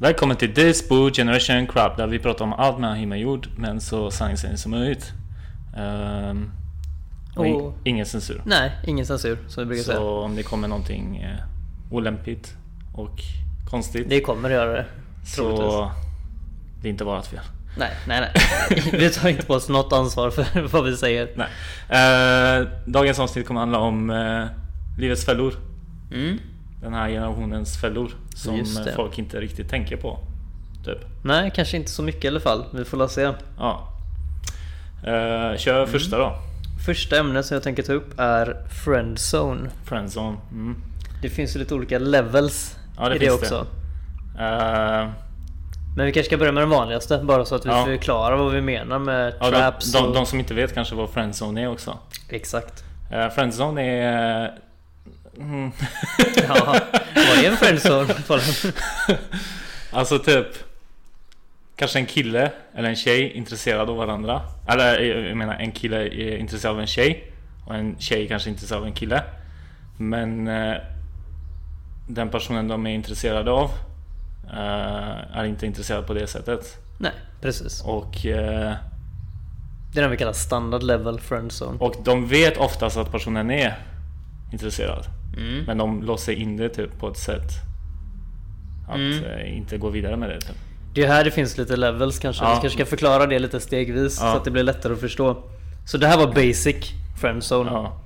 [0.00, 3.48] Välkommen till This Boo Generation Crab där vi pratar om allt mellan himmel och jord
[3.56, 5.12] men så sanningsenligt som möjligt.
[5.76, 6.50] Um,
[7.36, 8.42] och Och- ingen censur.
[8.44, 10.00] Nej, ingen censur som vi brukar Så säga.
[10.00, 11.38] om det kommer någonting eh,
[11.90, 12.56] olämpligt
[12.94, 13.20] och
[13.70, 14.86] konstigt Det kommer att göra det.
[15.36, 15.72] troligtvis.
[15.72, 15.90] så
[16.82, 17.40] det är inte vårt fel.
[17.76, 18.32] Nej, nej, nej.
[18.92, 21.28] Vi tar inte på oss något ansvar för vad vi säger.
[21.36, 21.48] Nej.
[21.88, 24.44] Eh, dagens avsnitt kommer handla om eh,
[24.98, 25.54] livets fällor.
[26.12, 26.38] Mm.
[26.82, 28.64] Den här generationens fällor som
[28.96, 30.18] folk inte riktigt tänker på.
[30.84, 30.98] Typ.
[31.24, 32.64] Nej, kanske inte så mycket i alla fall.
[32.74, 33.30] Vi får la se.
[33.58, 33.88] Ja.
[35.06, 35.88] Eh, kör Mm.
[35.88, 36.38] första då.
[36.86, 39.70] Första ämnet som jag tänker ta upp är Friendzone.
[39.84, 40.36] Friendzone.
[40.52, 40.76] Mm.
[41.22, 43.46] Det finns ju lite olika levels Ja, det i det finns det.
[43.46, 43.66] också.
[45.96, 47.84] Men vi kanske ska börja med den vanligaste bara så att vi Ja.
[47.84, 51.10] förklarar vad vi menar med ja, traps de, de, de som inte vet kanske vad
[51.10, 51.98] friendzone är också.
[52.28, 52.84] Exakt.
[53.12, 54.58] Uh, friendzone är...
[55.38, 55.72] Mm.
[56.48, 56.76] Ja,
[57.14, 58.14] vad är en friendzone?
[59.92, 60.46] alltså typ
[61.76, 66.36] Kanske en kille eller en tjej intresserad av varandra Eller jag menar en kille är
[66.36, 67.32] intresserad av en tjej
[67.66, 69.22] Och en tjej kanske är intresserad av en kille
[69.96, 70.74] Men eh,
[72.08, 73.70] Den personen de är intresserade av
[74.50, 77.82] Är inte intresserad på det sättet Nej, precis.
[77.84, 78.74] Och, eh,
[79.92, 81.78] Det är den vi kallar standard level friendzone.
[81.78, 83.78] och de vet oftast att personen är
[84.52, 85.04] intresserad
[85.36, 85.64] Mm.
[85.64, 87.50] Men de låser in det typ på ett sätt
[88.88, 89.24] Att Mm.
[89.24, 90.56] eh, inte gå vidare med det typ.
[90.94, 92.44] Det är här det finns lite levels kanske.
[92.44, 92.48] Ja.
[92.54, 94.32] Vi kanske ska förklara det lite stegvis Ja.
[94.32, 95.36] så att det blir lättare att förstå.
[95.86, 97.70] Så det här var basic friendzone.
[97.70, 98.00] Ja.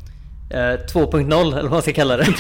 [0.50, 2.26] Eh, 2.0 eller vad man ska kalla det.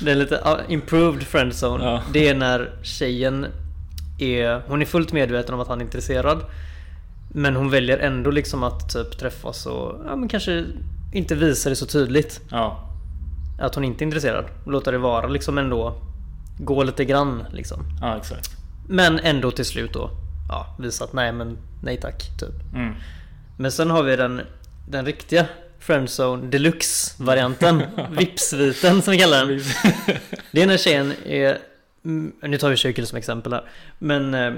[0.00, 1.84] det är lite improved friendzone.
[1.84, 2.02] Ja.
[2.12, 3.46] Det är när tjejen
[4.18, 6.44] är, hon är fullt medveten om att han är intresserad.
[7.34, 10.64] Men hon väljer ändå liksom att typ träffas och ja, men kanske
[11.12, 12.40] inte visa det så tydligt.
[12.50, 12.88] ja.
[13.60, 14.44] Att hon inte är intresserad.
[14.66, 15.94] Låta det vara liksom ändå.
[16.58, 17.84] Gå lite grann liksom.
[18.00, 18.50] Ja, exakt.
[18.88, 20.10] Men ändå till slut då
[20.48, 22.74] ja, visa att nej men nej tack typ.
[22.74, 22.94] Mm.
[23.56, 24.40] Men sen har vi den,
[24.88, 25.46] den riktiga
[25.82, 27.82] Friendzone Deluxe varianten.
[28.10, 29.60] VIP-sviten som vi kallar den.
[30.50, 31.58] Det är när tjejen är,
[32.04, 33.64] mm, nu tar vi tjejkille som exempel här.
[33.98, 34.52] Men eh,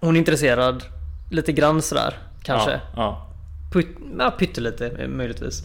[0.00, 0.84] hon är intresserad
[1.30, 2.70] lite grann sådär kanske.
[2.70, 3.28] Ja, ja.
[3.72, 3.86] Put,
[4.18, 5.62] ja, pyttelite eh, möjligtvis.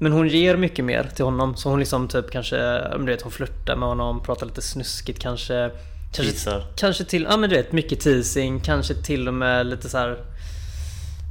[0.00, 1.56] Men hon ger mycket mer till honom.
[1.56, 2.56] Så hon liksom typ kanske,
[2.98, 5.70] du vet hon flörtar med honom, pratar lite snuskigt kanske.
[6.12, 8.60] Kanske, kanske till, ja men du vet mycket teasing.
[8.60, 10.18] Kanske till och med lite så här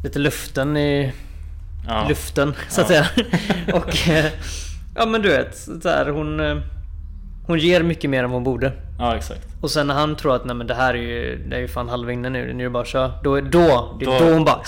[0.03, 1.13] Lite luften i
[1.88, 2.06] Ja.
[2.09, 3.06] luften så att Ja.
[3.16, 3.25] säga.
[3.74, 4.25] och eh,
[4.96, 6.58] ja men du vet, så här, hon eh,
[7.48, 8.72] Hon ger mycket mer än hon borde.
[9.00, 9.48] ja, exakt.
[9.62, 11.68] Och sen när han tror att nej men det här är ju, det är ju
[11.68, 13.08] fan halva inne nu, nu är det bara att köra.
[13.24, 14.62] Då, då, det är Då- då hon bara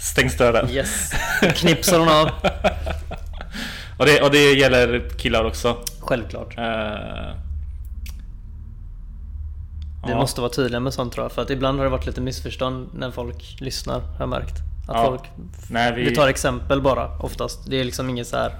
[0.00, 0.70] Stängs dörren.
[0.70, 1.12] Yes!
[1.54, 2.28] Knipsar hon av.
[3.98, 5.76] Och, det, och det gäller killar också.
[6.00, 6.58] Självklart.
[6.58, 6.64] Eh,
[10.06, 10.16] Vi ja.
[10.16, 11.32] måste vara tydliga med sånt tror jag.
[11.32, 14.54] För att ibland har det varit lite missförstånd när folk lyssnar, har jag märkt.
[14.88, 15.04] Att Ja.
[15.06, 15.22] folk...
[15.70, 17.70] Nej, vi, Vi tar exempel bara oftast.
[17.70, 18.52] Det är liksom inget så här.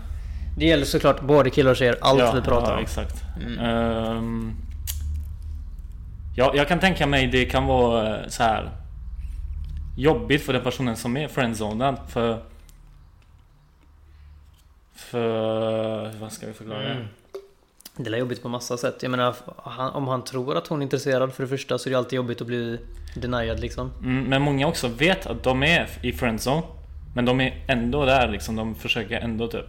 [0.58, 2.82] Det gäller såklart både killar och tjejer, allt ja, vi pratar ja, om.
[2.82, 3.22] exakt.
[3.40, 3.58] Mm.
[3.58, 4.56] Ehm,
[6.36, 8.70] ja, jag kan tänka mig det kan vara eh, så här
[9.96, 12.42] jobbigt för den personen som är friendzonad för
[14.94, 16.84] för vad ska vi förklara?
[16.92, 17.04] Mm.
[17.98, 19.02] Det är jobbigt på massa sätt.
[19.02, 19.34] Jag menar,
[19.92, 22.40] om han tror att hon är intresserad för det första så är det alltid jobbigt
[22.40, 22.78] att bli
[23.14, 23.92] denied liksom.
[24.02, 26.62] Mm, men många också vet att de är i friendzone
[27.14, 29.66] men de är ändå där liksom, de försöker ändå typ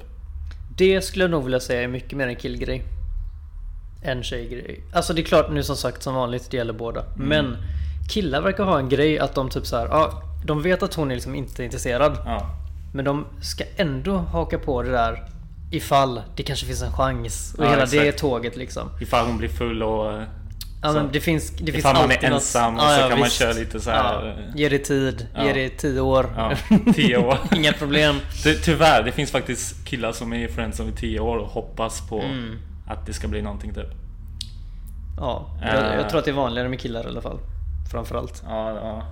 [0.78, 2.84] Det skulle jag nog vilja säga är mycket mer en killgrej.
[4.04, 4.84] En tjejgrej.
[4.94, 7.02] Alltså det är klart nu som sagt som vanligt, det gäller båda.
[7.02, 7.28] Mm.
[7.28, 7.58] Men
[8.10, 11.12] killar verkar ha en grej att de typ så här, ja, de vet att hon
[11.12, 12.18] är liksom inte intresserad.
[12.26, 12.42] Ja,
[12.94, 15.30] Men de ska ändå haka på det där
[15.72, 17.56] ifall det kanske finns en chans.
[17.58, 18.02] Och Ja, hela exakt.
[18.02, 18.90] det tåget liksom.
[19.02, 20.24] ifall hon blir full och eh,
[20.82, 20.94] Ja, Så.
[20.94, 23.30] men det finns, det finns Ifall man är alltid något- ensam och så kan man
[23.30, 25.46] köra lite så här, Ja, eh, ge det tid, ja.
[25.46, 26.30] ge det tio år.
[26.38, 26.52] ja,
[26.96, 27.38] tio år.
[27.56, 28.16] Inga problem.
[28.44, 32.10] Ty, tyvärr, det finns faktiskt killar som är i friendzone i tio år och hoppas
[32.10, 32.60] på Mm.
[32.88, 33.90] att det ska bli någonting typ.
[35.18, 35.96] Ja, jag, Eh.
[35.96, 37.40] jag tror att det är vanligare med killar i alla fall.
[37.92, 38.44] Framförallt.
[38.48, 39.04] Ja, ja.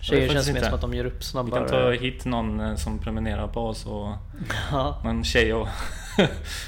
[0.00, 1.60] Tjejer känns mer som att de ger upp Vi snabbare.
[1.60, 4.12] kan ta hit någon eh, som prenumererar på oss och
[4.72, 5.00] Ja.
[5.04, 5.68] någon tjej och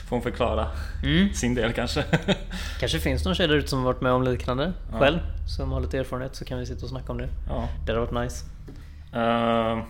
[0.09, 0.69] får hon förklara
[1.05, 1.33] Mm.
[1.35, 2.05] sin del kanske.
[2.81, 4.99] Kanske finns någon tjej där ute som varit med om liknande Ja.
[4.99, 5.19] själv.
[5.57, 7.29] Som har lite erfarenhet så kan vi sitta och snacka om det.
[7.49, 7.69] ja.
[7.87, 8.45] Det hade varit nice.
[9.13, 9.83] Eh,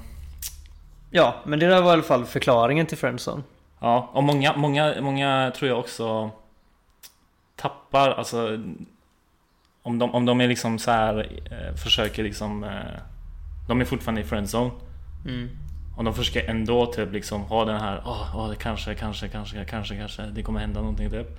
[1.11, 3.43] Ja, men det där var i alla fall förklaringen till Friendzone.
[3.81, 6.31] ja, och många, många, många tror jag också
[7.57, 8.59] tappar, alltså
[9.83, 12.71] om de, om de är liksom så här eh, försöker liksom eh,
[13.69, 14.71] De är fortfarande i friendzone
[15.27, 15.49] Mm.
[15.97, 19.97] Och de försöker ändå typ liksom ha den här, åh, oh, kanske, kanske, kanske, kanske,
[19.97, 21.39] kanske, det kommer hända någonting typ.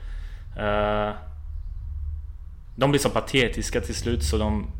[0.57, 1.11] Eh,
[2.75, 4.71] de blir så patetiska till slut så de,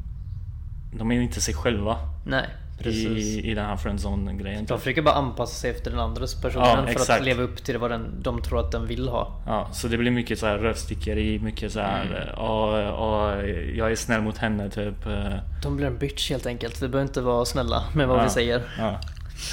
[0.94, 3.06] de är inte sig själva Nej, precis.
[3.06, 4.66] i, i den här friendzone grejen.
[4.66, 7.10] De försöker bara anpassa sig efter den andras person Ja, för exakt.
[7.20, 9.42] att leva upp till vad den, de tror att den vill ha.
[9.46, 12.18] Ja, så det blir mycket så här rövstickeri, mycket så här, Mm.
[12.36, 13.42] ja, ja,
[13.76, 15.06] jag är snäll mot henne typ.
[15.06, 15.34] eh,
[15.64, 16.82] De blir en bitch helt enkelt.
[16.82, 18.24] Vi behöver inte vara snälla med vad Ja.
[18.24, 18.62] vi säger.
[18.80, 19.00] Ja.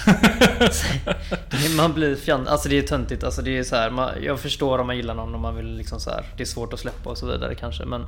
[1.77, 2.49] Man blir fjant...
[2.49, 3.25] Alltså det är töntigt.
[3.25, 5.77] Alltså det är så här, man, jag förstår om man gillar någon och man vill
[5.77, 6.25] liksom så här.
[6.37, 8.07] Det är svårt att släppa och så vidare kanske men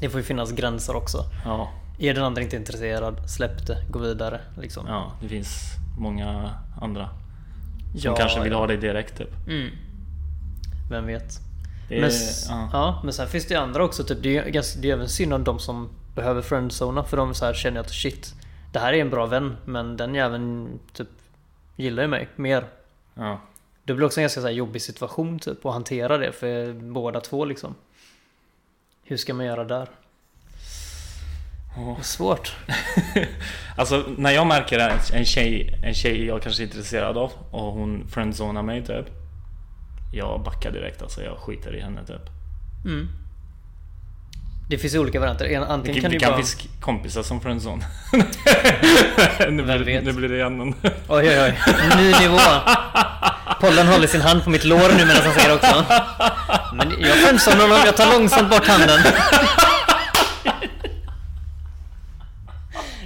[0.00, 1.24] det får ju finnas gränser också.
[1.44, 4.86] ja, Är den andra inte intresserad, släpp det, gå vidare liksom.
[4.86, 6.50] ja, det finns många
[6.80, 7.08] andra
[7.92, 8.58] som Ja, kanske vill ja.
[8.58, 9.30] ha det direkt typ.
[9.48, 9.70] Mm.
[10.90, 11.40] Vem vet?
[11.88, 12.10] Det är, Men,
[12.48, 12.68] ja.
[12.72, 13.00] ja.
[13.04, 14.04] men sen finns det andra också.
[14.04, 17.34] Typ, det, är, ganska, det är även synd om de som behöver friendzona för de
[17.34, 18.34] så här känner att shit,
[18.72, 21.08] det här är en bra vän men den jäveln typ
[21.76, 22.64] gillar ju mig mer.
[23.14, 23.40] Ja.
[23.84, 27.44] Det blir också en ganska så jobbig situation typ att hantera det för båda två
[27.44, 27.74] liksom.
[29.08, 29.88] Hur ska man göra där?
[31.76, 32.52] Det är svårt.
[33.78, 37.72] Alltså när jag märker att en tjej, en tjej jag kanske är intresserad av och
[37.72, 39.06] hon friendzonar mig typ.
[40.12, 42.22] Jag backar direkt alltså, jag skiter i henne typ.
[42.84, 43.08] Mm.
[44.70, 45.44] Det finns olika varianter.
[45.44, 46.36] En- Det, Antingen det kan kan, du bara...
[46.36, 47.84] finnas kompisar som friendzone.
[49.50, 50.74] nu, blir, nu blir det igen
[51.08, 51.54] Oj oj oj.
[51.96, 52.38] Ny nivå.
[53.60, 55.84] Pollen håller sin hand på mitt lår nu medan han säger också.
[56.72, 59.00] Men jag friendzonar honom, jag tar långsamt bort handen.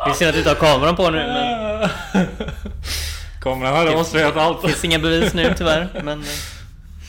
[0.04, 1.88] Det är synd att du inte har kameran på nu men
[3.40, 4.62] Kameran har avslöjat allt.
[4.62, 5.88] det finns inga bevis nu tyvärr.
[6.04, 6.24] Men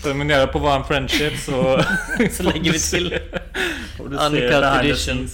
[0.04, 1.84] Terminera på våran friendship så...
[2.32, 3.20] så lägger vi till.
[4.00, 5.30] Uncut edition.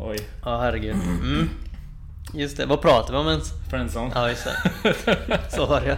[0.00, 0.94] Oj, Ja herregud.
[0.94, 1.50] Mm.
[2.34, 3.52] Just det, vad pratar vi om ens?
[3.70, 4.10] friendzone.
[4.14, 5.40] Ja just det.
[5.48, 5.96] Så var det.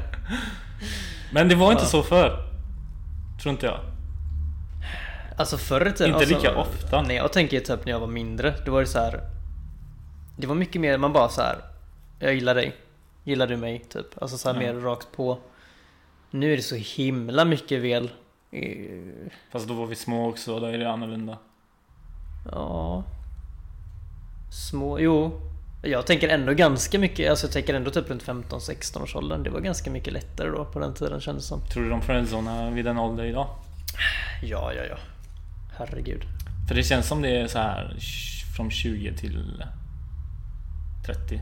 [1.33, 2.43] Men det var inte så förr.
[3.43, 3.81] Tror inte jag.
[5.39, 7.03] Alltså förr i tiden, Inte alltså, lika ofta.
[7.03, 9.21] Nej jag tänker typ när jag var mindre, då var det så här.
[10.39, 11.57] Det var mycket mer, man bara så här.
[12.19, 12.77] Jag gillar dig.
[13.25, 13.79] Gillar du mig?
[13.89, 14.07] Typ.
[14.23, 14.73] Alltså så här Ja.
[14.73, 15.39] mer rakt på.
[16.31, 18.11] Nu är det så himla mycket väl.
[18.51, 21.39] eh, Fast då var vi små också, då är det annorlunda.
[22.51, 23.05] Ja.
[24.71, 25.41] Små, jo.
[25.87, 29.43] Jag tänker ändå ganska mycket, alltså jag tänker ändå typ runt 15-16 års åldern.
[29.43, 31.61] Det var ganska mycket lättare då på den tiden kändes det som.
[31.61, 33.49] Tror du de friendzonar vid den ålder idag?
[34.43, 34.97] Ja, ja, ja.
[35.79, 36.23] Herregud.
[36.69, 37.97] För det känns som det är så här
[38.57, 39.65] från 20 till
[41.07, 41.41] 30.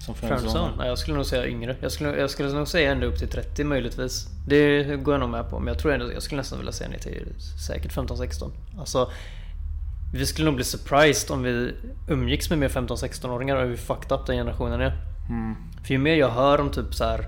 [0.00, 0.72] Som friendzone.
[0.78, 1.76] Nej, jag skulle nog säga yngre.
[1.80, 4.28] Jag skulle, jag skulle nog säga ända upp till 30 möjligtvis.
[4.46, 5.58] Det går jag nog med på.
[5.58, 7.26] Men jag tror ändå, jag skulle nästan vilja säga ner till
[7.66, 8.50] säkert 15-16.
[8.78, 9.10] Alltså,
[10.12, 11.74] vi skulle nog bli surprised om vi
[12.08, 14.92] umgicks med mer 15-16-åringar och hur fucked up den generationen är.
[15.28, 15.54] Mm.
[15.84, 17.24] För ju mer jag hör om typ så här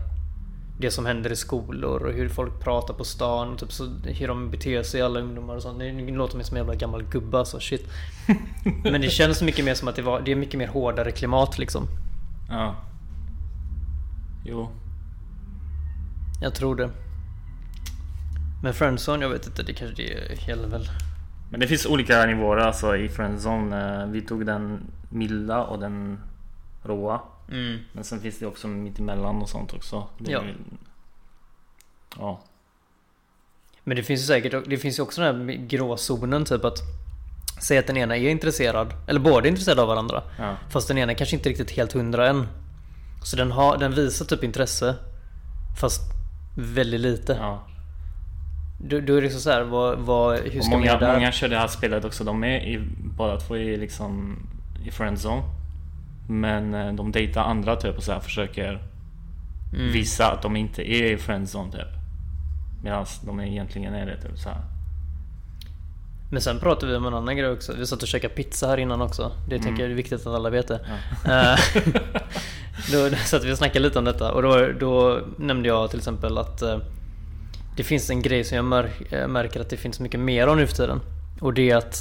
[0.78, 4.28] det som händer i skolor och hur folk pratar på stan och typ så, hur
[4.28, 5.78] de beter sig alla ungdomar och sånt.
[5.78, 7.88] Det låter mig som en jävla gammal gubbe alltså, shit.
[8.84, 11.58] Men det känns mycket mer som att det, var, det är mycket mer hårdare klimat
[11.58, 11.86] liksom.
[12.48, 12.76] Ja.
[14.44, 14.68] Jo.
[16.40, 16.90] Jag tror det.
[18.62, 20.88] Men Friendzone, jag vet inte, det kanske det gäller väl.
[21.52, 24.02] Men det finns olika nivåer alltså i friendzone.
[24.02, 26.20] Eh, Vi tog den milda och den
[26.82, 27.20] råa.
[27.50, 27.78] Mm.
[27.92, 30.06] Men sen finns det också mittemellan och sånt också.
[30.18, 30.42] Det Ja.
[32.18, 32.40] Ja.
[33.84, 36.78] Men det finns ju säkert, det finns ju också den här gråzonen typ att
[37.60, 40.22] Säg att den ena är intresserad, eller båda är intresserade av varandra.
[40.38, 40.56] Ja.
[40.70, 42.48] Fast den ena kanske inte riktigt helt hundra än.
[43.24, 44.94] Så den, har, den visar typ intresse.
[45.80, 46.00] Fast
[46.56, 47.32] väldigt lite.
[47.40, 47.66] ja.
[48.84, 51.14] Då, då är det liksom så här, vad, vad, hur ska man många, göra där?
[51.14, 52.24] många kör det här spelet också.
[52.24, 52.80] De är i,
[53.16, 54.36] båda två är liksom
[54.84, 55.42] i friendzone.
[56.28, 58.82] Men eh, de dejtar andra typ och så här försöker
[59.74, 59.92] Mm.
[59.92, 61.88] visa att de inte är i friendzone typ.
[62.84, 64.58] Medan de egentligen är det typ så här.
[66.30, 67.72] Men sen pratade vi om en annan grej också.
[67.78, 69.32] Vi satt och käkade pizza här innan också.
[69.48, 69.66] Det Mm.
[69.66, 70.80] tänker jag är viktigt att alla vet det.
[71.24, 71.82] Eh,
[72.92, 75.98] då, då satt vi och snackade lite om detta och då, då nämnde jag till
[75.98, 76.78] exempel att eh,
[77.76, 80.56] det finns en grej som jag mär, eh, märker att det finns mycket mer av
[80.56, 81.00] nu för tiden.
[81.40, 81.96] Och det är att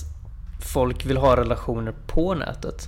[0.74, 2.88] folk vill ha relationer på nätet.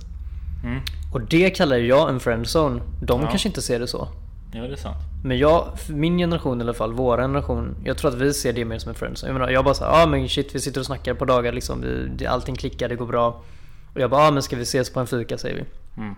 [0.64, 0.80] Mm.
[1.12, 2.80] Och det kallar jag en friendzone.
[3.02, 3.28] De Ja.
[3.28, 4.08] kanske inte ser det så.
[4.52, 4.96] Ja det är sant.
[5.24, 8.64] Men jag, min generation i alla fall, vår generation Jag tror att vi ser det
[8.64, 10.80] mer som en friendzone Jag menar, jag bara såhär, ja ah, men shit vi sitter
[10.80, 11.80] och snackar på dagar liksom
[12.18, 13.42] vi, Allting klickar, det går bra
[13.94, 15.64] Och jag bara, ja ah, men ska vi ses på en fika säger vi
[16.02, 16.14] Mm.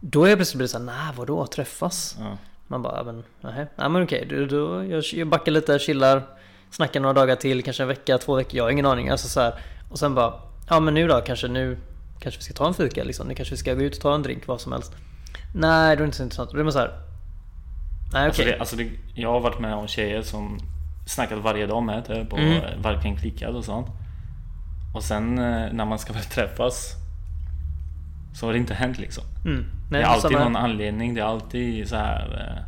[0.00, 2.16] Då är jag plötsligt såhär, nej vadå träffas?
[2.20, 2.36] Ja.
[2.70, 6.22] Man bara, men nej, nej men okej, då, då, jag, jag backar lite, chillar
[6.70, 9.40] Snackar några dagar till, kanske en vecka, två veckor, jag har ingen aning alltså så
[9.40, 9.54] här.
[9.90, 10.34] Och sen bara,
[10.68, 11.78] ja men nu då, kanske nu
[12.20, 14.14] Kanske vi ska ta en fika liksom, nu kanske vi ska gå ut och ta
[14.14, 14.92] en drink, vad som helst
[15.54, 16.50] Nej, det är inte så intressant.
[16.52, 16.92] Det är bara så här.
[18.12, 18.52] Nej, Alltså, okej.
[18.52, 20.58] det, alltså det, jag har varit med om tjejer som
[21.06, 22.82] snackat varje dag med typ och Mm.
[22.82, 23.86] verkligen klickat och sånt.
[24.94, 26.92] Och sen eh, när man ska väl träffas
[28.34, 29.24] så har det inte hänt liksom.
[29.44, 29.64] Mm.
[29.90, 32.54] Det är alltid någon anledning, det är alltid så här.
[32.56, 32.64] Eh,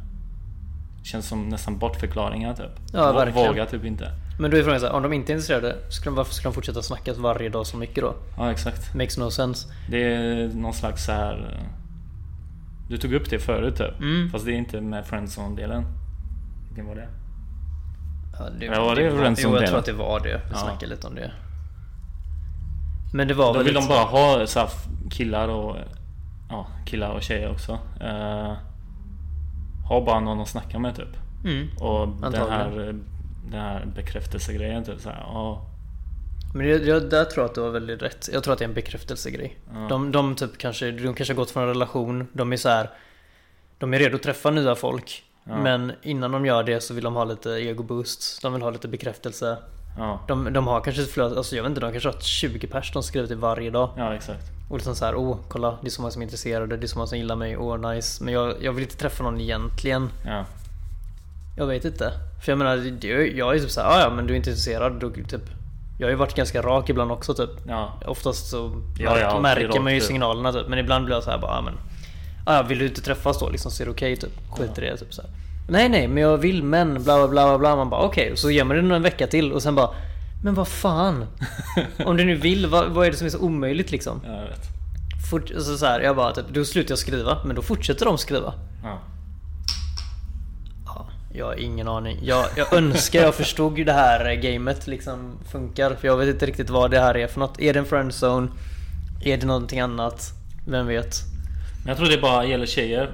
[1.05, 2.71] känns som nästan bortförklaringar typ.
[2.93, 3.49] Ja, verkligen.
[3.49, 4.11] Vågar typ inte.
[4.39, 6.51] Men då är frågan så här, om de inte är intresserade, skulle de, varför skulle
[6.51, 8.15] de fortsätta snacka varje dag så mycket då?
[8.37, 8.95] Ja exakt.
[8.95, 9.69] Makes no sense.
[9.91, 11.57] Det är någon slags så här.
[11.59, 11.69] eh,
[12.89, 14.01] Du tog upp det förut typ.
[14.01, 14.31] Mm.
[14.31, 15.85] Fast det är inte med friendzone-delen.
[16.69, 17.09] Vilken var det?
[18.39, 20.37] Ja, det, Ja, var det var, Friends Jo, jag det tror att det var det.
[20.49, 20.57] Vi Ja.
[20.59, 21.31] snackade lite om det.
[23.15, 24.69] Men det var Då väl vill de bara ha så
[25.11, 25.77] killar och
[26.53, 27.73] ja, killar och tjejer också.
[28.01, 28.57] Uh,
[29.89, 31.17] ha bara någon att snacka med typ.
[31.45, 31.69] Mm.
[31.79, 32.95] Och den här, eh,
[33.51, 35.67] den här bekräftelsegrejen typ så här, ja,
[36.55, 38.29] Men jag, jag, där tror jag att du har väldigt rätt.
[38.33, 39.59] Jag tror att det är en bekräftelsegrej.
[39.73, 39.87] Ja.
[39.89, 42.91] De, de, typ kanske, de kanske har gått från en relation, de är så här.
[43.79, 45.25] De är redo att träffa nya folk.
[45.45, 45.57] Ja.
[45.57, 48.41] Men innan de gör det så vill de ha lite ego boosts.
[48.41, 49.57] De vill ha lite bekräftelse.
[49.99, 52.67] Ja, De, de har kanske flöde, alltså jag vet inte, de kanske har haft 20
[52.67, 53.91] pers de skriver till varje dag.
[53.97, 54.43] ja exakt.
[54.71, 56.89] Och liksom så här, åh kolla det är så många som är intresserade, det är
[56.89, 58.25] så många som gillar mig, åh nice.
[58.25, 60.11] Men jag, jag vill inte träffa någon egentligen.
[60.27, 60.45] Ja,
[61.57, 62.13] Jag vet inte.
[62.45, 64.93] För jag menar, det, jag är typ såhär, ja men du är inte intresserad.
[65.01, 65.43] Då, typ,
[65.99, 67.51] jag har ju varit ganska rak ibland också typ.
[67.69, 70.05] ja, Oftast så Ja, ja, märker man ju ut.
[70.05, 70.69] signalerna typ.
[70.69, 72.69] Men ibland blir jag så här bara, ja men.
[72.69, 73.71] Vill du inte träffas då liksom?
[73.71, 74.31] Så är det okej typ.
[74.51, 75.31] Skit i det typ så här.
[75.69, 77.77] Nej nej men jag vill men bla bla bla bla.
[77.77, 78.33] Man bara okej.
[78.33, 79.91] Och så ger man det nog en vecka till och sen bara.
[80.45, 81.27] Men vad fan.
[82.05, 84.21] Om du nu vill, vad, vad är det som är så omöjligt liksom?
[84.25, 84.69] ja jag vet.
[85.31, 87.39] Fort, alltså så här, jag bara typ, då slutar jag skriva.
[87.45, 88.55] Men då fortsätter de skriva.
[88.83, 88.99] Ja.
[90.87, 92.19] Ja, jag har ingen aning.
[92.23, 95.95] Jag, jag önskar jag förstod hur det här gamet liksom funkar.
[95.95, 97.61] För jag vet inte riktigt vad det här är för något.
[97.61, 98.49] Är det en friendzone?
[99.25, 100.33] Är det någonting annat?
[100.67, 101.17] Vem vet?
[101.85, 103.11] Men jag tror det bara gäller tjejer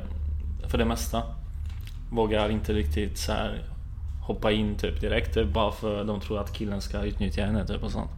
[0.69, 1.23] för det mesta.
[2.11, 3.65] Vågar inte riktigt så här
[4.27, 7.83] hoppa in typ direkt typ, bara för de tror att killen ska utnyttja henne typ
[7.83, 8.11] och sånt.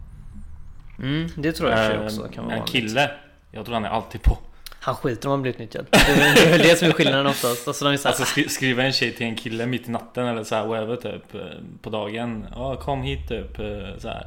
[0.99, 3.11] Mm, det tror jag för sig Eh, också kan vara En kille,
[3.51, 4.37] jag tror han är alltid på.
[4.83, 5.85] Han skiter om han blir utnyttjad.
[5.91, 7.67] Det är väl det som är skillnaden oftast.
[7.67, 9.91] Alltså de är så här, Alltså skri skriva en tjej till en kille mitt i
[9.91, 11.41] natten eller så här whatever typ eh,
[11.81, 12.45] på dagen.
[12.55, 14.25] Ja kom hit typ eh, så här.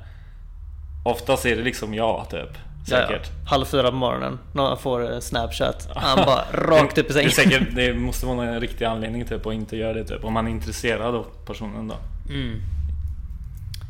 [1.05, 2.59] Oftast är det liksom ja typ.
[2.91, 3.31] Ja, ja, Säkert.
[3.47, 4.39] halv fyra på morgonen.
[4.53, 5.89] När han får eh, snapchat.
[5.95, 7.31] Han bara rakt upp i Det, sängen.
[7.31, 10.25] säkert, det måste vara en riktig anledning typ att inte göra det typ.
[10.25, 11.95] Om man är intresserad av personen då.
[12.33, 12.61] Mm.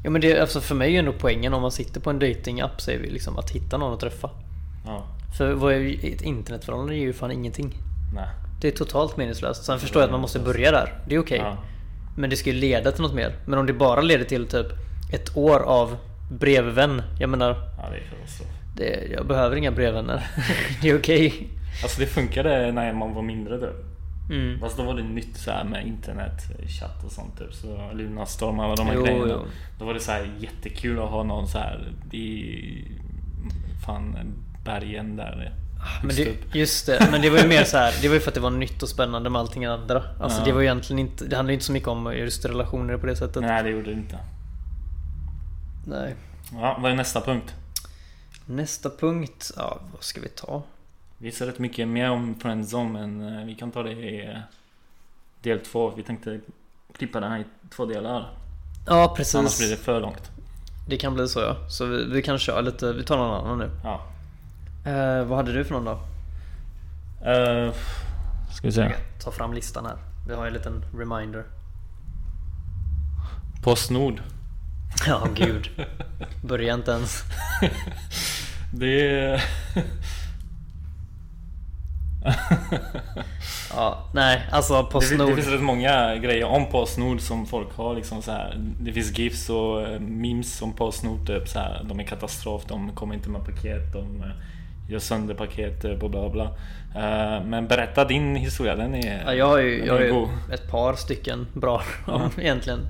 [0.04, 2.80] Ja men det, alltså för mig är ändå poängen om man sitter på en datingapp
[2.80, 4.30] så är vi liksom att hitta någon att träffa.
[4.86, 5.04] Ja.
[5.38, 7.74] För vad är ju- ett internetförhållande är ju fan ingenting.
[8.14, 8.28] Nej.
[8.60, 9.64] Det är totalt meningslöst.
[9.64, 10.94] Sen förstår jag att man måste börja där.
[11.08, 11.38] Det är okej.
[11.38, 11.56] Ja.
[12.16, 13.36] Men det ska ju leda till något mer.
[13.46, 14.66] Men om det bara leder till typ
[15.12, 15.96] ett år av
[16.30, 17.02] brevvän.
[17.20, 18.48] Jag menar, ja det är katastrof.
[18.76, 20.26] Det, jag behöver inga brevvänner.
[20.82, 21.48] det är okej.
[21.82, 23.74] Alltså det funkade när man var mindre typ.
[24.30, 24.60] Mm.
[24.60, 26.42] Fast då var det nytt så här med internet,
[26.80, 27.54] chatt och sånt typ.
[27.54, 29.26] Så Lunarstorm alla de här Jo, grejerna.
[29.28, 29.40] jo.
[29.78, 32.54] Då var det så här jättekul att ha någon så här i
[33.86, 34.16] fan
[34.64, 35.52] bergen där.
[36.02, 36.52] Men högst upp.
[36.52, 37.94] det, just det, men det var ju mer så här.
[38.02, 40.02] Det var ju för att det var nytt och spännande med allting andra.
[40.20, 40.44] Alltså Ja.
[40.44, 43.16] det var egentligen inte, det handlar ju inte så mycket om just relationer på det
[43.16, 43.42] sättet.
[43.42, 44.18] Nej det gjorde det inte.
[45.86, 46.14] Nej.
[46.52, 47.54] Ja, vad är nästa punkt?
[48.46, 50.62] Nästa punkt, ja vad ska vi ta?
[51.18, 54.38] Vi ser rätt mycket mer om Friendzone men eh, vi kan ta det i eh,
[55.42, 55.92] del två.
[55.96, 56.40] Vi tänkte
[56.96, 58.32] klippa den här i två delar.
[58.86, 59.34] Ja precis.
[59.34, 60.30] Annars blir det för långt.
[60.88, 61.56] Det kan bli så ja.
[61.68, 63.70] Så vi, vi kan köra lite, vi tar någon annan nu.
[63.84, 64.06] Ja.
[64.90, 66.00] Eh, vad hade du för någon då?
[67.30, 67.72] Uh,
[68.52, 68.94] ska vi se.
[69.20, 69.96] Ta fram listan här.
[70.28, 71.44] Vi har en liten reminder.
[73.62, 74.22] Postnord.
[75.06, 75.86] Ja gud.
[76.42, 77.22] Börja inte ens.
[78.78, 79.44] Det är...
[83.76, 85.28] Ja, nej alltså Det, Postnord.
[85.28, 88.56] det finns rätt många grejer om Postnord som folk har liksom så här.
[88.80, 91.82] Det finns GIFs och eh, memes om Postnord typ så här.
[91.84, 96.28] De är katastrof, de kommer inte med paket, de eh, gör sönder paket och bla
[96.28, 96.50] bla.
[97.44, 100.70] Men berätta din historia, den är, Ja, jag har ju, jag har är ju ett
[100.70, 101.82] par stycken bra
[102.38, 102.80] egentligen.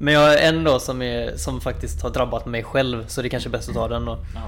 [0.00, 3.28] Men jag har en då som, är, som faktiskt har drabbat mig själv så det
[3.28, 4.18] kanske är bäst att ta den då.
[4.34, 4.40] Ja.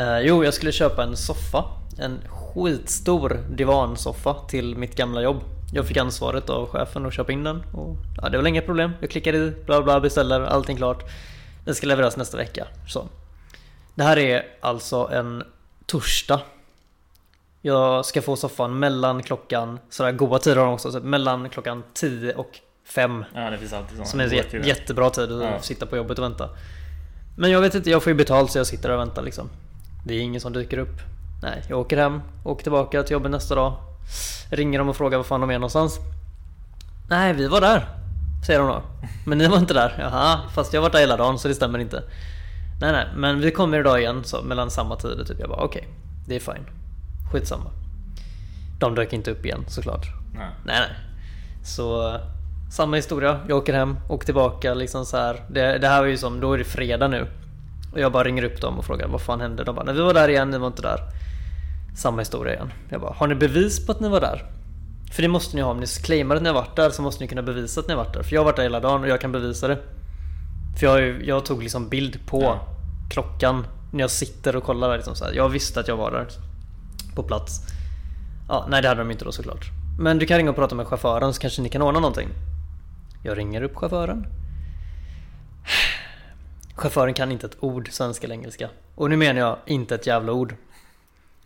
[0.00, 1.64] Eh, jo, jag skulle köpa en soffa.
[1.98, 5.40] En skitstor divansoffa till mitt gamla jobb.
[5.72, 7.62] Jag fick ansvaret av chefen att köpa in den.
[7.74, 8.92] Och, ja, det var inga problem.
[9.00, 11.04] Jag klickade i, bla bla, beställer, allting klart.
[11.64, 12.66] Den ska levereras nästa vecka.
[12.88, 13.08] Så.
[13.94, 15.42] Det här är alltså en
[15.86, 16.40] torsdag.
[17.62, 22.34] Jag ska få soffan mellan klockan, sådär goda tider har också, så mellan klockan 10
[22.34, 22.50] och
[22.84, 23.24] 5.
[23.34, 24.04] ja, det finns alltid sådana.
[24.06, 24.64] Som är en jätte, tider.
[24.64, 25.60] jättebra tid att Ja.
[25.60, 26.48] sitta på jobbet och vänta.
[27.36, 29.50] Men jag vet inte, jag får ju betalt så jag sitter och väntar liksom.
[30.04, 31.00] Det är ingen som dyker upp.
[31.42, 33.76] Nej, jag åker hem, åker tillbaka till jobbet nästa dag.
[34.50, 35.98] Ringer de och frågar var fan de är någonstans.
[37.08, 37.88] Nej, vi var där.
[38.46, 38.82] Säger de då.
[39.26, 39.96] Men ni var inte där.
[39.98, 42.02] Jaha, fast jag har varit där hela dagen så det stämmer inte.
[42.80, 45.40] Nej, nej, men vi kommer idag igen så mellan samma tider typ.
[45.40, 45.88] Jag bara okej,
[46.26, 46.66] det är fine.
[47.32, 47.70] Skitsamma.
[48.78, 50.06] De dök inte upp igen såklart.
[50.34, 50.48] Nej.
[50.64, 50.96] Nej, nej.
[51.64, 52.18] Så
[52.70, 53.40] samma historia.
[53.48, 55.44] Jag åker hem, åker tillbaka liksom så här.
[55.50, 57.26] Det, det här var ju som, då är det fredag nu.
[57.92, 59.64] Och jag bara ringer upp dem och frågar vad fan hände?
[59.64, 61.00] De bara, nej vi var där igen, ni var inte där.
[61.96, 62.72] Samma historia igen.
[62.88, 64.44] Jag bara, har ni bevis på att ni var där?
[65.12, 67.24] För det måste ni ha, om ni claimar att ni har varit där så måste
[67.24, 68.22] ni kunna bevisa att ni har varit där.
[68.22, 69.78] För jag har varit där hela dagen och jag kan bevisa det.
[70.78, 72.60] För jag, jag tog liksom bild på Ja.
[73.10, 75.32] klockan när jag sitter och kollar där liksom så här.
[75.32, 76.26] Jag visste att jag var där.
[77.14, 77.60] På plats.
[78.48, 79.66] Ja, nej det hade de inte då såklart.
[79.98, 82.28] Men du kan ringa och prata med chauffören så kanske ni kan ordna någonting.
[83.22, 84.26] Jag ringer upp chauffören.
[86.80, 88.68] Chauffören kan inte ett ord svenska eller engelska.
[88.94, 90.54] Och nu menar jag inte ett jävla ord.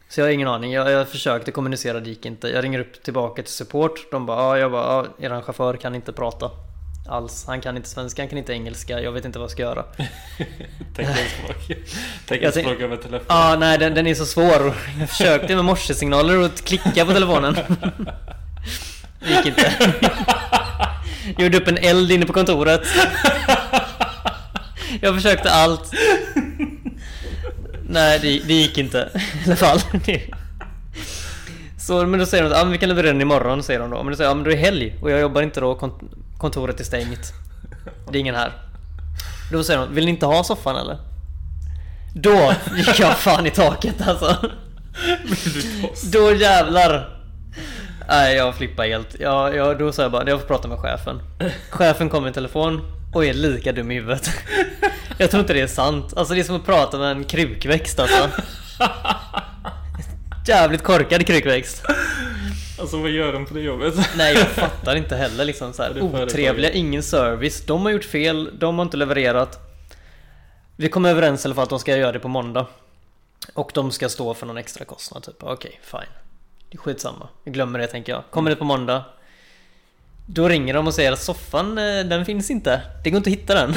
[0.08, 0.72] Så jag har ingen aning.
[0.72, 2.48] Jag, jag försökte kommunicera, det gick inte.
[2.48, 4.10] Jag ringer upp tillbaka till support.
[4.10, 6.50] De bara, ja, jag bara, ja, eran chaufför kan inte prata.
[7.08, 7.44] Alls.
[7.46, 9.00] Han kan inte svenska, han kan inte engelska.
[9.00, 9.82] Jag vet inte vad jag ska göra.
[10.96, 11.86] Teckenspråk.
[12.26, 13.26] Teckenspråk över telefon.
[13.28, 14.74] Ja, nej den, den är så svår.
[15.00, 17.56] Jag försökte med morsesignaler och klicka på telefonen.
[19.20, 19.94] Det gick inte.
[21.38, 22.82] Gjorde upp en eld inne på kontoret.
[25.00, 25.92] Jag försökte allt.
[27.88, 29.08] Nej, det, det gick inte.
[29.14, 29.78] I alla fall.
[31.78, 33.96] Så, men då säger de att ah, vi kan leverera den imorgon, säger de då.
[34.02, 35.74] Men då säger jag, ah, men då är det helg och jag jobbar inte då,
[35.74, 37.32] kont- kontoret är stängt.
[38.10, 38.52] Det är ingen här.
[39.52, 40.98] Då säger de, vill ni inte ha soffan eller?
[42.14, 44.50] Då gick jag fan i taket alltså.
[46.12, 47.13] Då jävlar.
[48.08, 49.20] Nej jag flippar helt.
[49.20, 51.20] Jag, jag, då sa jag bara, jag får prata med chefen.
[51.70, 52.80] Chefen kommer i telefon
[53.14, 54.30] och är lika dum i huvudet.
[55.18, 56.16] Jag tror inte det är sant.
[56.16, 58.30] Alltså det är som att prata med en krukväxt alltså.
[60.46, 61.82] Jävligt korkad krukväxt.
[62.80, 63.94] Alltså vad gör de på det jobbet?
[64.16, 66.02] Nej jag fattar inte heller liksom så här.
[66.02, 67.66] Otrevliga, ingen service.
[67.66, 69.58] De har gjort fel, de har inte levererat.
[70.76, 72.66] Vi kom överens i alla fall att de ska göra det på måndag.
[73.54, 75.42] Och de ska stå för någon extra kostnad typ.
[75.42, 76.23] Okej, fine.
[76.70, 77.28] Det är skitsamma.
[77.44, 78.22] Vi glömmer det tänker jag.
[78.30, 79.04] Kommer det på måndag.
[80.26, 82.80] Då ringer de och säger att soffan, eh, den finns inte.
[83.04, 83.74] Det går inte att hitta den.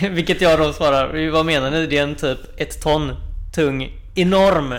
[0.14, 1.86] Vilket jag då svarar, vad menar ni?
[1.86, 3.16] Det är en typ ett ton
[3.54, 4.74] tung, enorm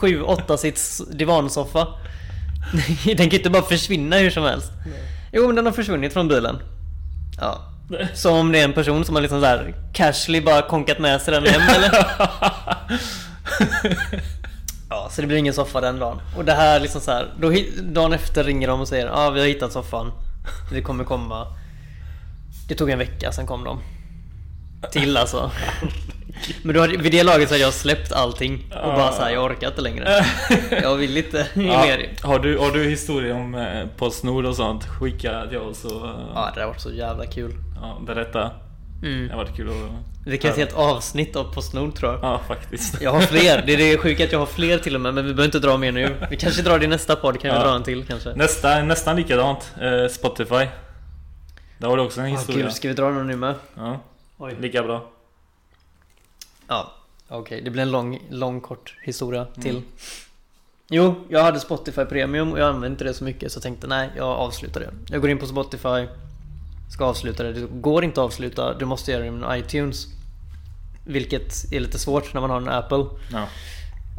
[0.00, 1.86] 7-8 sits divansoffa.
[3.04, 4.72] Den kan ju inte bara försvinna hur som helst.
[5.32, 6.58] Jo men den har försvunnit från bilen.
[7.40, 7.64] Ja.
[8.14, 11.34] Som om det är en person som har liksom såhär casually bara konkat med sig
[11.34, 11.90] den hem eller?
[14.90, 16.20] Ja, så det blir ingen soffa den dagen.
[16.36, 19.30] Och det här liksom så här, då, dagen efter ringer de och säger ja ah,
[19.30, 20.12] vi har hittat soffan.
[20.72, 21.46] Det kommer komma.
[22.68, 23.80] Det tog en vecka, sen kom de.
[24.92, 25.50] Till alltså.
[26.62, 29.30] Men då hade, vid det laget så hade jag släppt allting och bara så här,
[29.30, 30.24] jag orkar inte längre.
[30.82, 32.10] Jag vill inte Ja, mer.
[32.22, 34.84] har, du, har du historia om eh, Postnord och sånt?
[34.84, 37.52] Skicka till oss och Ja, det har varit så jävla kul.
[37.82, 38.50] ja, berätta.
[39.02, 39.26] Mm.
[39.28, 39.74] Det har varit kul att
[40.26, 42.22] Vi kan ett helt avsnitt av Postnord tror jag.
[42.22, 43.00] Ja, faktiskt.
[43.02, 45.24] Jag har fler, det är det sjuka att jag har fler till och med men
[45.26, 46.16] vi behöver inte dra mer nu.
[46.30, 47.64] Vi kanske drar det i nästa podd, kan vi Ja.
[47.64, 48.34] dra en till kanske?
[48.34, 49.72] Nästa, nästan likadant.
[49.80, 50.66] Eh, Spotify.
[51.78, 52.64] Där har du också en Åh historia.
[52.64, 53.54] gud, ska vi dra någon nu med?
[53.74, 54.00] Ja,
[54.38, 54.56] Oj.
[54.60, 55.10] lika bra.
[56.68, 56.92] Ja,
[57.28, 57.62] okej.
[57.62, 59.70] Det blir en lång, lång kort historia till.
[59.76, 59.82] Mm.
[60.90, 63.86] Jo, jag hade Spotify Premium och jag använde inte det så mycket så jag tänkte
[63.86, 64.90] nej, jag avslutar det.
[65.10, 66.06] Jag går in på Spotify,
[66.88, 67.52] ska avsluta det.
[67.52, 70.06] Det går inte att avsluta, du måste göra det med iTunes.
[71.04, 73.04] Vilket är lite svårt när man har en Apple.
[73.32, 73.46] Ja,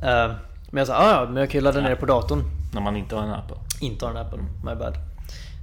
[0.03, 0.31] Eh,
[0.71, 2.43] men jag sa, ah, ja, men jag kan ju ladda ner det på datorn.
[2.73, 3.57] när man inte har en Apple.
[3.81, 4.93] Inte har en Apple, my bad.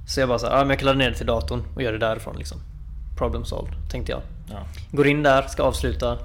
[0.07, 1.91] Så jag bara här, ah, men jag kan ladda ner det till datorn och göra
[1.91, 2.57] det därifrån liksom.
[3.17, 4.21] Problem solved, tänkte jag.
[4.49, 4.57] Ja.
[4.91, 6.17] Går in där, ska avsluta.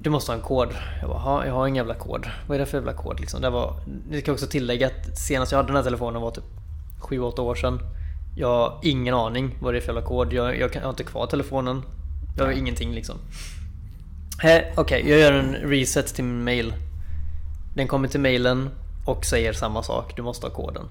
[0.00, 0.68] Du måste ha en kod.
[1.00, 2.26] Jag bara, "Ha, jag har ingen jävla kod.
[2.46, 3.40] Vad är det för jävla kod liksom?
[3.42, 3.74] Det var,
[4.10, 6.44] ni ska också tillägga att senast jag hade den här telefonen var typ
[7.00, 7.78] 7-8 år sedan.
[8.36, 10.32] Jag har ingen aning vad det är för jävla kod.
[10.32, 11.82] Jag, jag, kan, jag har inte kvar telefonen.
[12.36, 13.18] Jag har ingenting liksom.
[14.44, 16.74] Eh, Okej, jag gör en reset till min mail.
[17.74, 18.70] Den kommer till mailen
[19.04, 20.16] och säger samma sak.
[20.16, 20.84] Du måste ha koden.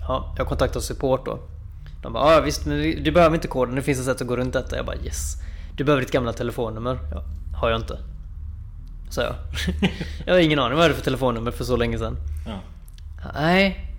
[0.00, 1.38] Ja, jag kontaktar support då.
[2.02, 3.74] De bara, ja visst, men du behöver inte koden.
[3.74, 4.76] Det finns ett sätt att gå runt detta.
[4.76, 5.34] Jag bara yes.
[5.76, 6.98] Du behöver ditt gamla telefonnummer.
[7.12, 7.22] Ja,
[7.60, 7.98] har jag inte.
[9.10, 9.34] Sa jag.
[10.26, 12.16] jag har ingen aning vad det är för telefonnummer för så länge sedan.
[12.46, 12.60] Ja.
[13.34, 13.92] Nej.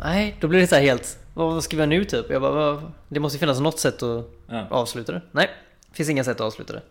[0.00, 1.18] Nej, då blir det så här helt.
[1.46, 2.30] Vad ska vi göra nu typ?
[2.30, 4.66] Jag bara, det måste ju finnas något sätt att Ja.
[4.70, 5.20] avsluta det.
[5.32, 5.50] Nej,
[5.90, 6.82] det finns inga sätt att avsluta det.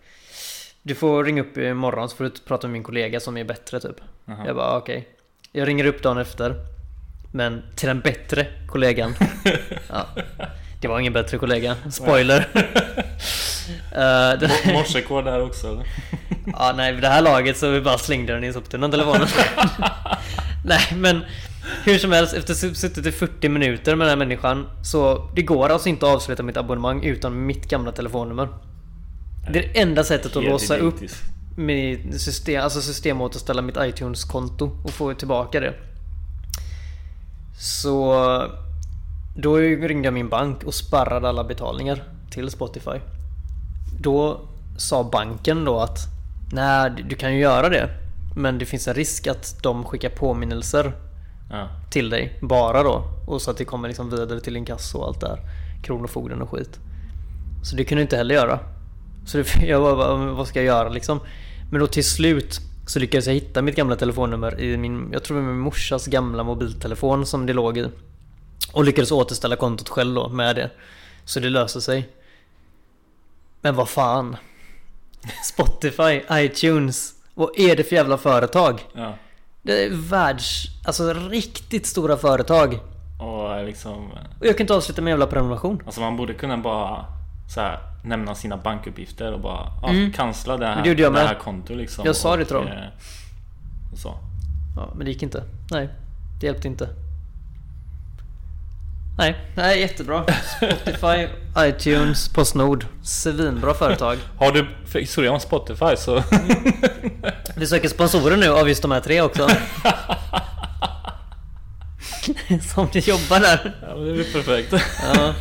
[0.81, 3.79] Du får ringa upp imorgon så får du prata med min kollega som är bättre
[3.79, 3.95] typ.
[4.25, 4.43] Jaha.
[4.45, 5.07] Jag bara okej.
[5.51, 6.55] Jag ringer upp dagen efter.
[7.31, 9.15] Men till den bättre kollegan.
[9.89, 10.05] ja.
[10.81, 11.75] Det var ingen bättre kollega.
[11.91, 12.47] Spoiler.
[14.39, 15.85] Det- Morsekod där också eller?
[16.53, 19.27] Ja, nej, vid det här laget så vi bara slängde den i soptunnan telefonen.
[20.65, 21.25] nej, men
[21.83, 25.29] hur som helst, efter att ha suttit i 40 minuter med den här människan så
[25.35, 28.49] det går alltså inte att avsluta mitt abonnemang utan mitt gamla telefonnummer.
[29.51, 30.95] Det är det enda sättet att låsa upp
[31.57, 35.73] mitt system, alltså systemåterställa mitt iTunes-konto och få tillbaka det.
[37.59, 38.13] Så
[39.35, 42.99] då ringde jag min bank och sparrade alla betalningar till Spotify.
[43.99, 44.41] Då
[44.77, 45.99] sa banken då att
[46.51, 47.89] Nej, du kan ju göra det.
[48.35, 50.91] Men det finns en risk att de skickar påminnelser
[51.49, 51.69] Ja.
[51.89, 53.03] till dig bara då.
[53.27, 55.39] Och så att det kommer liksom vidare till inkasso och allt där.
[55.83, 56.79] Kronofogden och skit.
[57.63, 58.59] Så det kunde jag inte heller göra.
[59.25, 61.19] Så det, jag bara, vad ska jag göra liksom?
[61.71, 65.37] Men då till slut så lyckades jag hitta mitt gamla telefonnummer i min, jag tror
[65.37, 67.89] det var min morsas gamla mobiltelefon som det låg i.
[68.73, 70.71] Och lyckades återställa kontot själv då med det.
[71.25, 72.09] Så det löser sig.
[73.61, 74.37] Men vad fan.
[75.43, 77.13] Spotify, iTunes.
[77.33, 78.85] Vad är det för jävla företag?
[78.93, 79.13] ja.
[79.67, 80.65] Det är världs...
[80.85, 82.79] Alltså riktigt stora företag.
[83.19, 84.11] Och liksom...
[84.39, 85.81] Och jag kan inte avsluta med en jävla prenumeration.
[85.85, 87.05] Alltså man borde kunna bara
[87.53, 90.11] så här, nämna sina bankuppgifter och bara ja, Mm.
[90.11, 92.05] cancella det här, det det här kontot liksom.
[92.05, 92.67] Jag sa det till dem.
[92.67, 92.73] eh,
[93.91, 94.13] Och så.
[94.75, 95.43] Ja, men det gick inte.
[95.71, 95.89] Nej,
[96.39, 96.89] det hjälpte inte.
[99.17, 100.25] Nej, nej jättebra.
[100.57, 101.27] Spotify,
[101.57, 102.85] iTunes, Postnord.
[103.03, 104.17] Svinbra företag.
[104.37, 104.67] Har du
[104.99, 106.23] historia om Spotify så...
[107.55, 109.49] Vi söker sponsorer nu av just de här tre också.
[112.73, 113.75] Som ni jobbar där.
[113.81, 114.73] ja, det är väl perfekt.
[115.13, 115.33] Ja,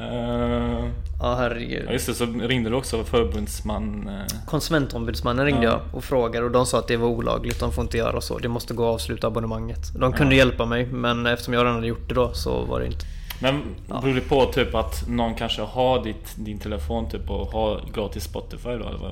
[0.00, 0.84] Eh,
[1.22, 1.90] ja ja herregud.
[1.90, 4.08] just det, så ringde du också förbundsman.
[4.08, 5.70] eh, Konsumentombudsmannen ringde Ja.
[5.70, 8.38] jag och frågade och de sa att det var olagligt, de får inte göra så.
[8.38, 9.92] Det måste gå att avsluta abonnemanget.
[10.00, 12.86] De kunde hjälpa mig men eftersom jag redan hade gjort det då så var det
[12.86, 13.06] inte.
[13.42, 13.62] Men
[14.02, 18.24] beror det på typ att någon kanske har ditt, din telefon typ och har gratis
[18.24, 18.88] Spotify då?
[18.88, 19.10] Eller?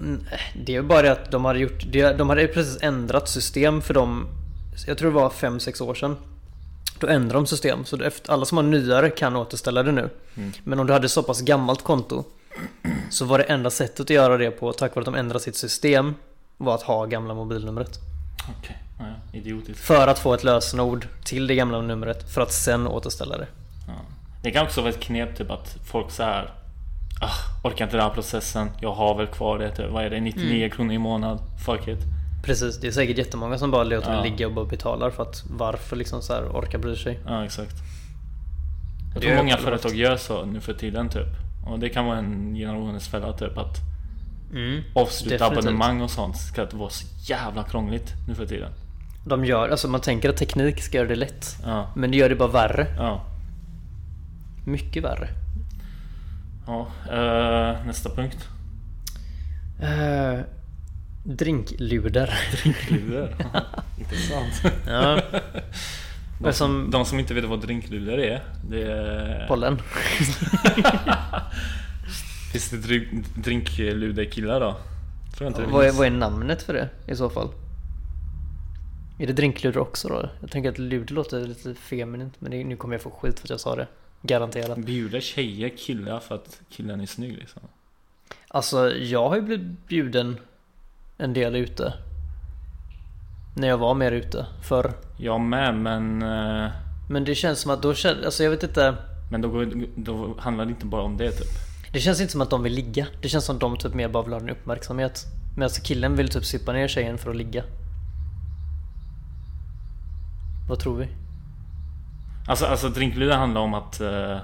[0.00, 0.20] Mm,
[0.66, 1.84] Det är bara det att de hade gjort,
[2.18, 4.26] de hade precis ändrat system för dem
[4.86, 6.16] Jag tror det var 5-6 år sedan
[7.00, 10.52] Då ändrade de system så efter, alla som har nyare kan återställa det nu Mm.
[10.64, 12.24] Men om du hade så pass gammalt konto
[13.10, 15.56] Så var det enda sättet att göra det på tack vare att de ändrade sitt
[15.56, 16.14] system
[16.56, 17.98] Var att ha gamla mobilnumret
[18.58, 19.80] Okej, ja, ja, idiotiskt.
[19.80, 23.46] För att få ett lösenord till det gamla numret för att sen återställa det
[23.86, 23.92] Ja.
[24.42, 26.50] Det kan också vara ett knep typ att folk så här.
[27.22, 28.70] Ah, orkar inte den här processen.
[28.80, 29.88] Jag har väl kvar det.
[29.90, 30.20] Vad är det?
[30.20, 30.70] 99 Mm.
[30.70, 31.38] kronor i månad.
[31.66, 31.98] Fuck it.
[32.42, 34.16] Precis, det är säkert jättemånga som bara låter Ja.
[34.16, 37.44] det ligga och bara betalar för att varför liksom så här orkar bry sig Ja
[37.44, 37.74] exakt.
[39.14, 41.26] Jag tror många företag gör så nu för tiden typ.
[41.66, 43.76] Och det kan vara en generationens fälla typ att
[44.52, 44.82] mm.
[44.94, 45.58] avsluta Definitivt.
[45.58, 48.72] abonnemang och sånt ska inte vara så jävla krångligt nu för tiden.
[49.26, 52.28] De gör, alltså man tänker att teknik ska göra det lätt Ja, Men det gör
[52.28, 53.24] det bara värre ja.
[54.66, 55.28] Mycket värre.
[56.66, 56.86] ja.
[57.12, 58.48] eh, nästa punkt.
[59.82, 60.40] Uh,
[61.22, 62.38] drinkluder.
[62.62, 63.34] Drinkluder.
[63.98, 64.74] Intressant.
[64.86, 65.20] ja.
[66.42, 68.44] De som, de som inte vet vad drinkluder är.
[68.70, 69.46] Det är...
[69.48, 69.78] pollen.
[72.52, 74.76] Finns det drink, drinkluderkillar då?
[75.36, 77.48] Tror inte det vad, är, vad är namnet för det i så fall?
[79.18, 80.30] Är det drinkluder också då?
[80.40, 83.46] Jag tänker att luder låter lite feminint men det, nu kommer jag få skit för
[83.46, 83.86] att jag sa det.
[84.22, 84.78] Garanterat.
[84.78, 87.62] Bjuder tjejer killar för att killen är snygg liksom?
[88.48, 90.36] Alltså jag har ju blivit bjuden
[91.20, 91.94] en del ute.
[93.56, 94.92] När jag var mer ute förr.
[95.16, 96.22] Jag med men...
[96.22, 96.70] eh,
[97.08, 98.94] Men det känns som att då känns, alltså jag vet inte.
[99.30, 101.48] Men då, går, då handlar det inte bara om det typ.
[101.92, 103.06] Det känns inte som att de vill ligga.
[103.22, 105.26] Det känns som att de typ mer bara vill ha en uppmärksamhet.
[105.56, 107.64] Medan killen vill typ supa ner tjejen för att ligga.
[110.68, 111.08] Vad tror vi?
[112.48, 114.36] Alltså, alltså drinkluder handlar om att uh,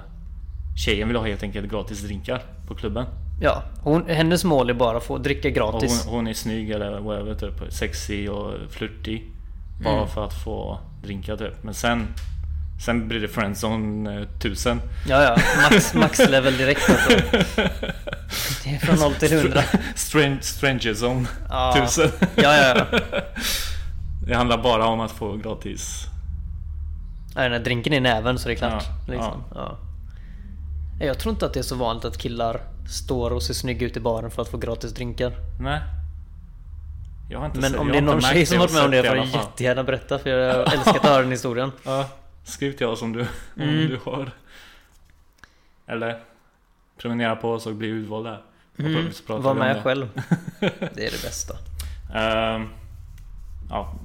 [0.85, 3.05] tjejen vill ha helt enkelt gratis drinkar på klubben.
[3.39, 6.05] Ja, hon, hennes mål är bara att få dricka gratis.
[6.05, 7.73] hon, hon är snygg eller whatever typ.
[7.73, 9.23] Sexy och flörtig.
[9.83, 10.07] Bara Mm.
[10.07, 11.63] för att få drinkar typ.
[11.63, 12.07] Men sen...
[12.85, 14.81] Sen blir det friendzone eh, 1000.
[15.07, 15.37] Ja, ja.
[15.71, 17.09] Max, max level direkt alltså.
[18.63, 19.61] Det är från 0 till 100.
[19.95, 21.77] Strange, stranger zone Ja.
[21.77, 22.09] 1000.
[22.35, 22.99] Ja, ja, ja.
[24.27, 26.05] Det handlar bara om att få gratis.
[27.35, 28.83] Nej, när drinken är i näven så är det klart.
[29.07, 29.43] Ja, liksom.
[29.55, 29.77] ja.
[30.99, 33.97] Jag tror inte att det är så vanligt att killar står och ser snygga ut
[33.97, 35.31] i baren för att få gratis drinkar.
[35.61, 35.81] Nej.
[37.29, 39.03] Jag har inte Men sett- om det är någon tjej som varit med om det
[39.03, 41.71] får jag jättegärna berätta för jag älskar att höra den historien.
[41.85, 42.09] Ja,
[42.43, 43.27] skriv till oss om du, om
[43.61, 43.87] Mm.
[43.89, 44.31] du har.
[45.87, 46.19] Eller
[47.01, 48.41] prenumerera på oss och bli utvald där.
[48.79, 49.11] Mm.
[49.27, 50.07] Var med själv.
[50.59, 51.53] Det är det bästa.
[52.15, 52.67] Ehm,
[53.69, 53.95] ja,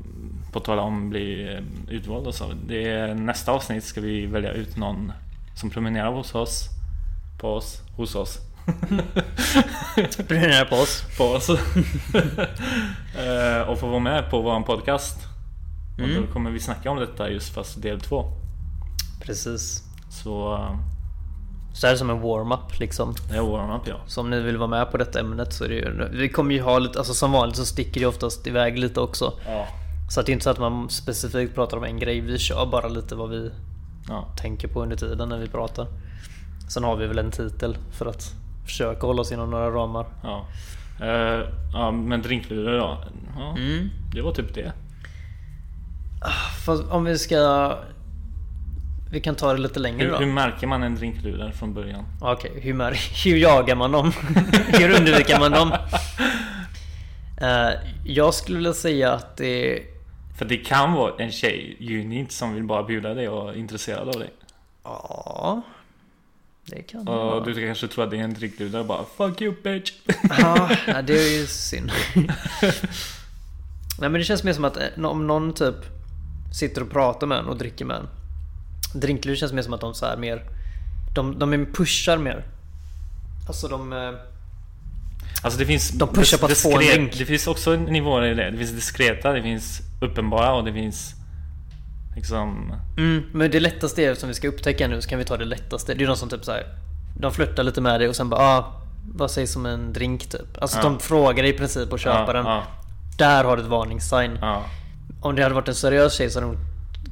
[0.53, 2.53] på tal om bli eh, utvald och så.
[2.67, 5.13] Det är, nästa avsnitt ska vi välja ut någon
[5.57, 6.65] som prenumererar hos oss.
[7.41, 7.81] På oss.
[7.97, 8.39] Hos oss.
[10.29, 11.05] Prenumerera på oss.
[11.19, 11.51] på oss.
[13.19, 15.19] Eh, och få vara med på vår podcast.
[15.95, 16.23] Och Mm.
[16.27, 18.25] då kommer vi snacka om detta just fast del två.
[19.21, 19.83] Precis.
[20.11, 20.77] Så eh,
[21.75, 23.15] Så här som en warm-up liksom.
[23.31, 23.95] det är warm-up ja.
[24.07, 26.09] Så om ni vill vara med på detta ämnet så är det ju...
[26.13, 29.33] Vi kommer ju ha lite, alltså som vanligt så sticker det oftast iväg lite också.
[29.47, 29.67] Ja.
[30.11, 32.21] Så att det är inte så att man specifikt pratar om en grej.
[32.21, 33.51] Vi kör bara lite vad vi
[34.09, 34.29] ja.
[34.37, 35.87] tänker på under tiden när vi pratar.
[36.69, 38.35] Sen har vi väl en titel för att
[38.73, 40.07] försöka hålla oss inom några ramar.
[40.23, 40.47] ja.
[41.01, 41.41] Eh,
[41.73, 43.05] ja men drinklurar då.
[43.37, 43.91] Ja, Mm.
[44.15, 44.73] Det var typ det.
[46.67, 47.73] Fast om vi ska...
[49.11, 50.17] Vi kan ta det lite längre Hur, då.
[50.19, 52.05] hur märker man en drinklura från början?
[52.21, 54.13] Okej, hur, mär- hur jagar man dem?
[54.69, 55.73] hur undviker man dem?
[57.41, 57.71] Eh,
[58.05, 59.83] jag skulle vilja säga att det.
[60.39, 64.09] För det kan vara en tjej, unit, som vill bara bjuda dig och är intresserad
[64.09, 64.31] av dig.
[64.85, 65.63] Ja...
[66.67, 67.45] Det kan det vara.
[67.45, 69.93] du kanske tror att det är en drinklura och bara Fuck you bitch!
[70.39, 70.71] Ja,
[71.07, 71.93] det är ju synd.
[73.99, 75.75] Nej men det känns mer som att eh, om någon typ
[76.55, 78.09] sitter och pratar med en och dricker med en.
[79.01, 80.43] Drinklur känns mer som att de så här mer...
[81.15, 82.45] De, de är pushar mer.
[83.49, 83.93] Alltså de...
[83.93, 84.13] eh,
[85.43, 87.19] Alltså det finns De pushar på att få en drink.
[87.19, 88.51] Det finns också nivåer i det.
[88.51, 91.15] Det finns diskreta, det finns uppenbara och det finns
[92.17, 92.75] liksom...
[92.99, 95.45] Mm, men det lättaste är som vi ska upptäcka nu så kan vi ta det
[95.45, 95.93] lättaste.
[95.95, 96.65] Det är ju de som typ så här.
[97.21, 98.73] De flörtar lite med dig och sen bara ah,
[99.15, 100.63] vad sägs om en drink typ?
[100.63, 100.83] Alltså Ja.
[100.83, 102.47] de frågar dig i princip och köper den.
[102.47, 102.63] Ja,
[103.19, 104.39] Där har du ett varningssign.
[104.41, 104.63] ja,
[105.21, 106.59] Om det hade varit en seriös tjej så hade hon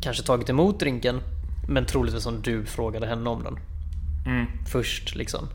[0.03, 1.21] kanske tagit emot drinken.
[1.69, 3.59] Men troligtvis om du frågade henne om den.
[4.25, 4.31] ja.
[4.31, 5.49] Mm, Först liksom.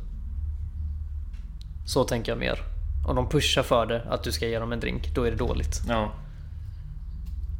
[1.85, 2.59] Så tänker jag mer.
[3.07, 5.37] Om de pushar för det, att du ska ge dem en drink, då är det
[5.37, 5.81] dåligt.
[5.89, 6.11] ja.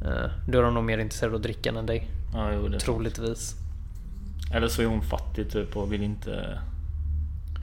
[0.04, 2.08] Eh, Då är de nog mer intresserade av drickan än dig.
[2.34, 2.80] Ja, jo, det.
[2.80, 3.54] Troligtvis.
[4.54, 6.58] Eller så är hon fattig typ och vill inte...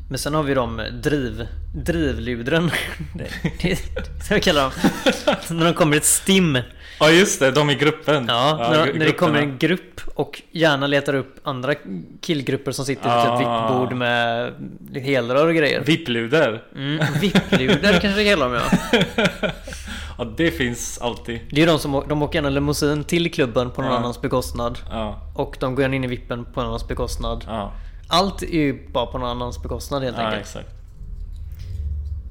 [0.09, 2.71] Men sen har vi de driv, drivludren.
[4.27, 4.71] Så jag kallar dem.
[5.57, 6.57] när de kommer ett stim.
[6.99, 8.25] Ja just det, de i gruppen!
[8.27, 11.73] Ja, när, gru- när det kommer en grupp och gärna letar upp andra
[12.21, 13.35] killgrupper som sitter vid Ah.
[13.35, 14.53] ett vippbord med
[15.03, 15.81] helrör och grejer.
[15.81, 16.63] Vippluder!
[16.75, 19.49] Mm, Vippluder kanske det kallar dem ja.
[20.17, 21.39] Ja det finns alltid.
[21.51, 23.97] Det är de som de åker gärna limousin till klubben på någon Ja.
[23.97, 24.79] annans bekostnad.
[24.89, 27.43] Ja, Och de går gärna in i vippen på någon annans bekostnad.
[27.47, 27.71] ja,
[28.07, 30.41] Allt är ju bara på någon annans bekostnad helt ja enkelt.
[30.41, 30.69] exakt.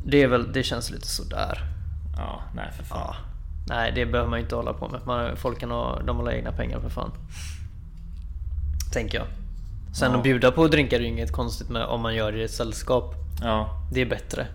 [0.04, 1.58] Det är väl, det känns lite sådär.
[2.16, 2.98] Ja, nej för fan.
[3.00, 3.14] Ja.
[3.68, 5.00] Nej, det behöver man ju inte hålla på med.
[5.06, 7.10] Man, folk kan ha, de håller egna pengar för fan.
[8.92, 9.26] Tänker jag.
[9.96, 10.16] Sen Ja.
[10.16, 12.50] att bjuda på drinkar är ju inget konstigt med om man gör det i ett
[12.50, 13.14] sällskap.
[13.42, 14.46] Ja, Det är bättre.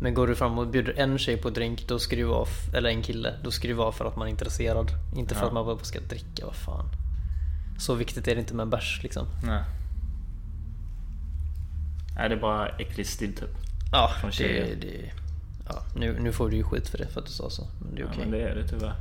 [0.00, 2.90] Men går du fram och bjuder en tjej på drink, då ska vara, f- eller
[2.90, 4.90] en kille, då ska ju vara för att man är intresserad.
[5.16, 5.46] Inte för Ja.
[5.46, 6.88] att man bara ska dricka, vad fan.
[7.78, 9.26] Så viktigt är det inte med en bärs liksom.
[9.44, 9.62] nej.
[12.16, 13.48] Nej det är bara äcklig stil typ.
[13.92, 15.12] Ja, Från det, det,
[15.68, 17.66] ja nu, nu får du ju skit för det för att du sa så.
[17.80, 18.20] Men det är Ja, okej.
[18.22, 18.94] men det är det tyvärr.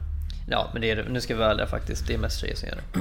[0.49, 1.09] Ja, men det är det.
[1.09, 2.07] Nu ska vi vara ärliga faktiskt.
[2.07, 2.99] Det är mest tjejer som gör det.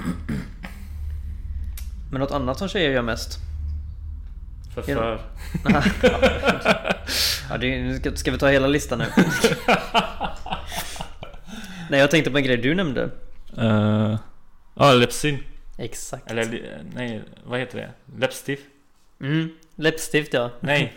[2.11, 3.38] Men något annat som tjejer gör mest?
[4.74, 4.82] För
[7.51, 7.59] Ja.
[7.59, 9.05] det ska, ska vi ta hela listan nu?
[11.90, 13.11] Nej, jag tänkte på en grej du nämnde.
[13.59, 14.16] Uh,
[14.75, 15.38] ja, Lepsyn.
[15.79, 16.31] Exakt.
[16.31, 16.61] Eller
[16.95, 17.90] nej, vad heter det?
[18.21, 18.62] Läppstift?
[19.21, 20.51] Mm, läppstift ja.
[20.61, 20.95] Nej.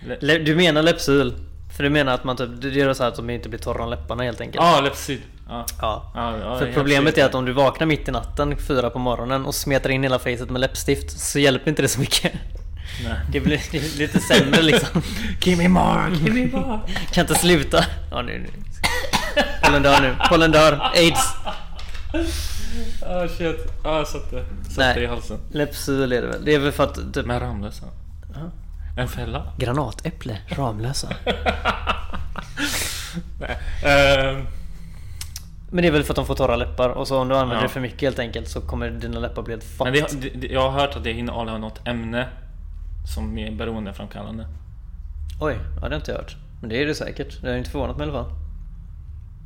[0.20, 1.34] Lä- Du menar läppsyl?
[1.76, 3.84] För du menar att man typ, du gör så här att de inte blir torra
[3.84, 4.64] om läpparna helt enkelt?
[4.64, 5.20] Ja, Läppsyn.
[5.48, 5.66] Ja.
[5.80, 6.12] Ja.
[6.14, 9.44] Ja, ja, För problemet är att om du vaknar mitt i natten, fyra på morgonen
[9.46, 12.32] och smetar in hela facet med läppstift så hjälper inte det så mycket.
[13.04, 13.14] Nej.
[13.32, 15.02] Det blir, det blir lite sämre liksom.
[15.40, 16.80] Give me more, give me more.
[17.12, 17.84] Kan inte sluta.
[18.10, 18.48] Ja, nu, nu.
[19.64, 20.16] Pollen dör nu.
[20.28, 20.90] Pollen dör.
[20.94, 21.34] Aids.
[23.06, 23.56] Ah shit.
[23.84, 25.38] Ja, jag satte, satte i halsen.
[25.52, 26.44] Läppsyl är det väl.
[26.44, 27.84] Det är väl för att typ Men Ramlösa.
[28.96, 29.52] En fälla?
[29.58, 31.08] granatäpple, Ramlösa.
[33.40, 33.58] Nej.
[33.84, 34.46] Ehm,
[35.70, 37.56] Men det är väl för att de får torra läppar och så om du använder
[37.56, 37.62] Ja.
[37.62, 40.18] det för mycket helt enkelt så kommer dina läppar bli helt men fucked.
[40.20, 42.28] det, det, jag har hört att det innehåller något ämne
[43.14, 44.46] som är beroendeframkallande.
[45.40, 46.36] Oj, ja, det har jag inte hört.
[46.60, 47.42] Men det är det säkert.
[47.42, 48.32] Det har inte förvånat mig i alla fall.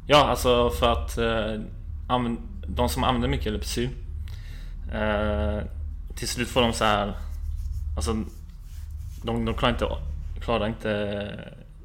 [0.07, 1.61] Ja, alltså för att eh,
[2.66, 3.88] de som använder mycket Lypsyl
[4.92, 5.59] eh,
[6.14, 7.14] Till slut får de så här
[7.97, 8.12] Alltså
[9.23, 9.88] De, de klarar inte,
[10.40, 10.88] klarar inte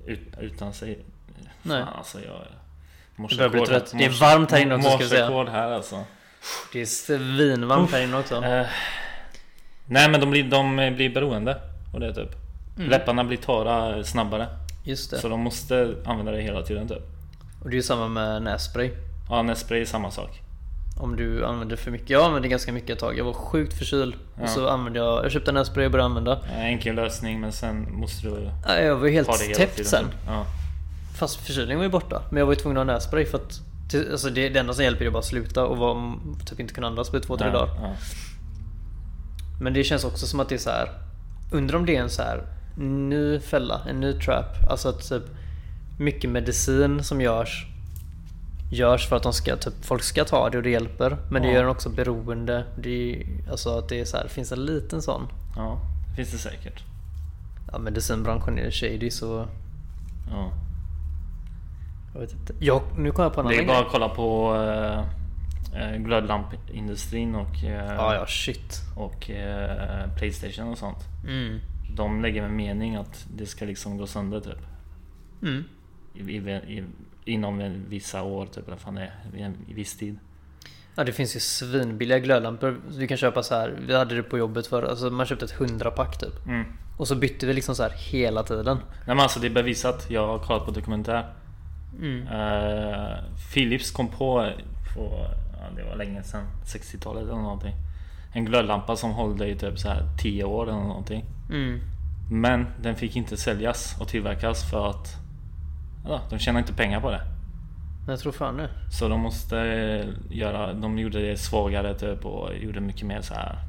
[0.05, 0.99] ut, utan sig
[1.63, 1.83] Nej.
[1.83, 3.93] Fan, alltså jag Du börjar bli trött.
[3.97, 5.43] Det är varmt här inne också, ska vi säga.
[5.43, 6.03] här alltså
[6.73, 8.43] Det är svinvarmt här inne också.
[8.43, 8.65] eh,
[9.91, 11.57] Nej men de blir, de blir beroende
[11.93, 12.35] Och det typ
[12.77, 12.89] Mm.
[12.89, 14.47] Läpparna blir torra snabbare
[14.83, 15.17] Just det.
[15.17, 17.01] Så de måste använda det hela tiden typ
[17.63, 18.91] Och det är ju samma med nässpray.
[19.29, 20.41] Ja nässpray är samma sak
[20.99, 22.09] Om du använder för mycket.
[22.09, 23.17] Jag använde ganska mycket ett tag.
[23.17, 24.15] Jag var sjukt förkyld.
[24.37, 24.43] Ja.
[24.43, 26.39] Och så använde jag, jag köpte en nässpray och började använda.
[26.57, 30.05] Enkel lösning men sen måste du Ja, Jag var ju helt täppt sen.
[30.27, 30.45] Ja.
[31.15, 32.21] Fast förkylningen var ju borta.
[32.29, 33.61] Men jag var ju tvungen att ha nässpray för att
[34.11, 36.13] Alltså det, det enda som hjälper är bara att sluta och vara,
[36.45, 37.95] typ inte kunna andas på två, tre dagar.
[39.61, 40.89] Men det känns också som att det är så här.
[41.51, 42.43] Undrar om det är en så här
[42.77, 44.69] ny fälla, en ny trap.
[44.69, 45.23] Alltså att typ
[45.99, 47.67] mycket medicin som görs
[48.71, 51.17] görs för att de ska, typ, folk ska ta det och det hjälper.
[51.31, 51.53] Men det Ja.
[51.53, 52.63] gör en också beroende.
[52.77, 55.27] Det är, alltså att det är så här, finns en liten sån.
[55.55, 56.83] ja, det finns det säkert.
[57.71, 59.47] Ja medicinbranschen är shady så
[60.31, 60.51] Ja.
[62.13, 62.53] jag vet inte.
[62.59, 65.03] Jag, nu kom jag på en Det annan är bara att kolla på eh,
[65.97, 68.81] glödlampindustrin och, eh, Ja ja shit.
[68.97, 70.97] och eh, Playstation och sånt.
[71.27, 71.59] Mm.
[71.95, 74.59] De lägger med mening att det ska liksom gå sönder typ.
[75.41, 75.63] Mm.
[76.13, 76.37] I,
[76.77, 76.83] i,
[77.25, 80.19] inom vissa år typ, eller fan det är, i en viss tid.
[80.95, 82.81] Ja det finns ju svinbilliga glödlampor.
[82.97, 83.79] Du kan köpa så här.
[83.87, 86.45] Vi hade det på jobbet för alltså man köpte ett 100-pack typ.
[86.45, 86.65] Mm.
[86.97, 88.77] Och så bytte vi liksom så här hela tiden.
[88.77, 91.33] Nej men alltså det är bevisat, jag har kollat på dokumentär.
[91.99, 92.27] Mm.
[92.27, 93.17] Eh,
[93.53, 94.49] Philips kom på,
[94.95, 95.27] på
[95.75, 97.75] det var länge sedan, 60-talet eller någonting.
[98.33, 101.25] En glödlampa som håller i typ så här 10 år eller någonting.
[101.49, 101.79] Mm.
[102.31, 105.15] Men den fick inte säljas och tillverkas för att
[106.07, 107.21] ja, de tjänar inte pengar på det.
[108.07, 108.69] Jag tror fan det.
[108.91, 113.33] Så de måste eh, göra, de gjorde det svagare typ och gjorde mycket mer så
[113.33, 113.59] här.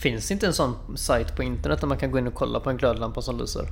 [0.00, 2.60] Finns det inte en sån sajt på internet där man kan gå in och kolla
[2.60, 3.66] på en glödlampa som lyser?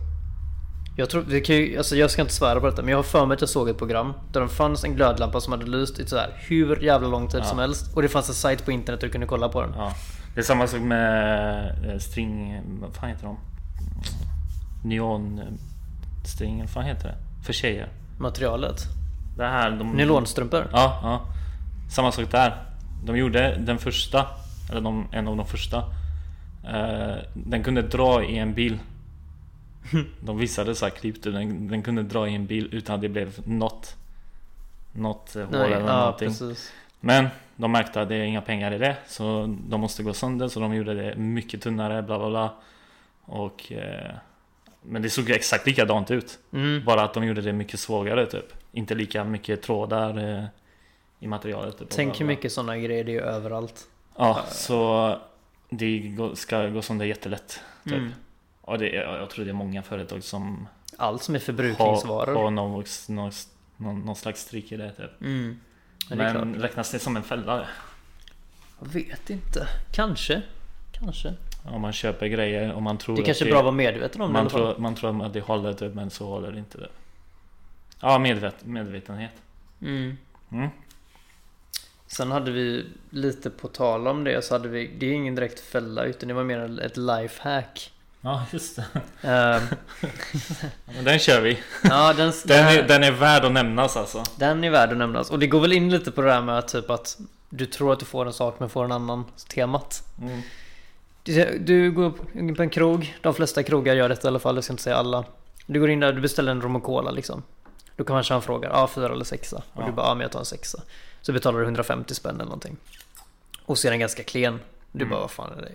[0.96, 3.02] Jag tror, det kan ju, alltså jag ska inte svära på detta men jag har
[3.02, 5.98] för mig att jag såg ett program där det fanns en glödlampa som hade lyst
[5.98, 7.44] i så här hur jävla lång tid Ja.
[7.44, 9.72] som helst och det fanns en sajt på internet där du kunde kolla på den.
[9.76, 9.92] Ja.
[10.34, 13.36] Det är samma sak med eh, string, vad fan heter de?
[14.84, 17.44] Neonstring, vad fan heter det?
[17.44, 17.88] För tjejer.
[18.18, 18.82] Materialet.
[19.36, 19.90] Det här, de...
[19.92, 20.66] Nylonstrumpor.
[20.72, 21.20] Ja, ja.
[21.90, 22.62] Samma sak där.
[23.04, 24.26] De gjorde den första,
[24.70, 25.78] eller de, en av de första.
[26.64, 28.78] Eh, den kunde dra i en bil.
[30.20, 33.08] De visade så här klipp den, den kunde dra i en bil utan att det
[33.08, 33.96] blev något
[34.92, 36.28] Något hål Nej, eller ja, någonting.
[36.28, 36.72] precis.
[37.00, 40.48] Men de märkte att det är inga pengar i det Så de måste gå sönder
[40.48, 42.54] så de gjorde det mycket tunnare bla bla bla
[43.24, 44.14] Och eh,
[44.82, 46.84] Men det såg exakt likadant ut Mm.
[46.84, 50.44] Bara att de gjorde det mycket svagare typ Inte lika mycket trådar eh,
[51.20, 53.86] I materialet typ, Tänk hur mycket sådana grejer det är överallt.
[54.16, 55.16] Ja så
[55.70, 58.12] Det ska gå sönder jättelätt typ Mm.
[58.64, 62.34] Och det, är- jag tror det är många företag som Allt som är har, förbrukningsvaror.
[62.34, 63.30] har någon, någon,
[63.76, 65.60] någon, någon slags trick i det typ Mm.
[66.08, 66.64] Det är Men klart.
[66.64, 67.68] räknas det som en fälla det?
[68.80, 69.68] Jag vet inte.
[69.92, 70.42] Kanske.
[70.92, 71.34] Kanske.
[71.64, 74.20] Om man köper grejer och man tror Det att kanske är bra att vara medveten
[74.20, 74.60] om det man fall.
[74.60, 76.88] tror, man tror att det håller typ men så håller det inte det
[78.00, 79.32] Ja medvet, medvetenhet
[79.80, 80.16] Mm.
[80.52, 80.68] mm.
[82.06, 85.60] Sen hade vi lite på tal om det så hade vi, det är ingen direkt
[85.60, 87.92] fälla utan det var mer ett lifehack.
[88.24, 88.84] Ja just det
[89.28, 89.62] Ehm,
[90.86, 94.64] men Den kör vi ja den, den är, den, är värd att nämnas alltså den
[94.64, 95.30] är värd att nämnas.
[95.30, 97.92] Och det går väl in lite på det här med att typ att du tror
[97.92, 100.02] att du får en sak men får en annan temat.
[100.20, 100.42] mm.
[101.22, 102.10] Du- Du går
[102.54, 104.96] på en krog, de flesta krogar gör detta i alla fall, jag ska inte säga
[104.96, 105.24] alla.
[105.66, 107.42] Du går in där, du beställer en rom och cola liksom.
[107.96, 109.56] Då kan man fråga, ja fyra eller sexa.
[109.56, 109.86] Och Ja.
[109.86, 110.78] du bara, ja men jag tar en sexa.
[111.22, 112.76] Så betalar du 150 spänn eller någonting.
[113.66, 114.60] Och så är den ganska klen.
[114.92, 115.10] Du Mm.
[115.10, 115.70] bara, vad fan är det?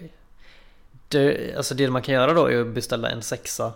[1.09, 1.55] Det?
[1.57, 3.73] Alltså det man kan göra då är att beställa en sexa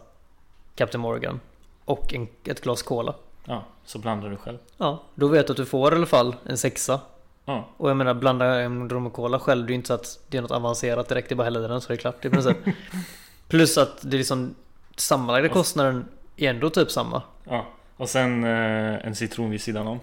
[0.76, 1.40] Captain Morgan.
[1.86, 3.16] Och en, ett glas cola.
[3.46, 6.36] Ja, så blandar du själv Ja, då vet du att du får i alla fall
[6.46, 7.00] en sexa.
[7.46, 9.94] Ja, Och jag menar blanda en rom och cola själv, det är ju inte så
[9.94, 12.02] att det är något avancerat direkt, det är bara hälla i den så är det
[12.02, 12.58] klart i princip.
[13.48, 14.56] Plus att det är liksom
[14.96, 16.06] sammanlagda kostnaden
[16.38, 17.22] är ändå typ samma.
[17.50, 17.66] ja.
[17.98, 20.00] Och sen eh, en citron vid sidan om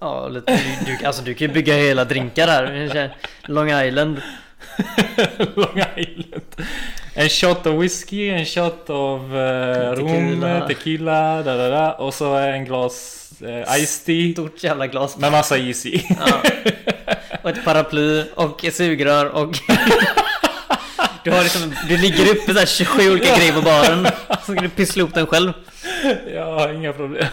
[0.00, 0.52] Ja, lite,
[0.86, 3.16] du, du, alltså du kan ju bygga hela drinkar här.
[3.42, 4.20] Long Island.
[5.56, 6.42] Long Island
[7.14, 10.66] En shot av whisky, en shot av eh, rom, Tequila.
[10.68, 15.16] tequila, da, da, da, och så en glas eh, iced tea Stort jävla glas.
[15.18, 16.42] med massa is i Ja.
[17.42, 19.58] Och ett paraply och ett sugrör och...
[21.24, 24.06] Du har liksom, du ligger uppe såhär 27 olika grejer på baren.
[24.46, 25.52] Så ska du pyssla ihop den själv.
[26.36, 27.26] Har inga problem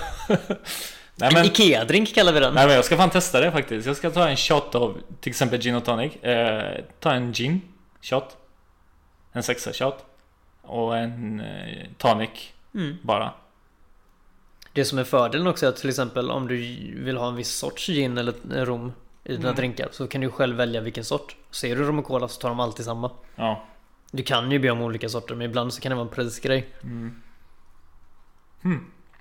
[1.20, 2.53] Nej En men, Ikea-drink kallar vi den.
[2.53, 5.30] nej men jag ska fan testa det faktiskt Jag ska ta en shot av till
[5.30, 7.61] exempel gin och tonic eh, Ta en gin
[8.01, 8.38] shot
[9.34, 10.05] En sexa shot
[10.61, 12.30] Och en eh, tonic
[12.76, 12.97] Mm.
[13.01, 13.34] bara
[14.74, 16.55] Det som är fördelen också är att till exempel om du
[17.03, 18.34] vill ha en viss sorts gin eller
[18.65, 18.91] rom
[19.24, 19.55] i dina Mm.
[19.55, 21.36] drinkar så kan du själv välja vilken sort.
[21.51, 23.11] Ser du rom och cola så tar de alltid samma.
[23.36, 23.63] Ja
[24.11, 26.68] Du kan ju be om olika sorter men ibland så kan det vara en prisgrej.
[26.84, 27.22] mm.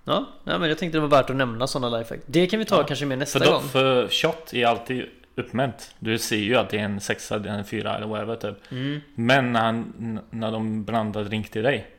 [0.08, 2.20] Ja, ja men jag tänkte det var värt att nämna sådana lifehack.
[2.26, 3.62] Det kan vi ta Ja, kanske mer nästa för, då, gång.
[3.68, 5.04] för shot är alltid
[5.34, 5.94] uppmätt.
[5.98, 8.72] Du ser ju att det är en sexa, det är en fyra eller whatever typ.
[8.72, 9.00] Mm.
[9.14, 11.90] Men när, han, när de blandar drink till dig.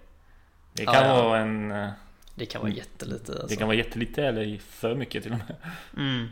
[0.73, 1.23] Det kan Ja, ja.
[1.23, 1.71] vara en...
[1.71, 1.89] eh,
[2.35, 3.47] Det kan vara jättelite alltså.
[3.47, 5.55] Det kan vara jättelite eller för mycket till och med.
[5.97, 6.27] Mm.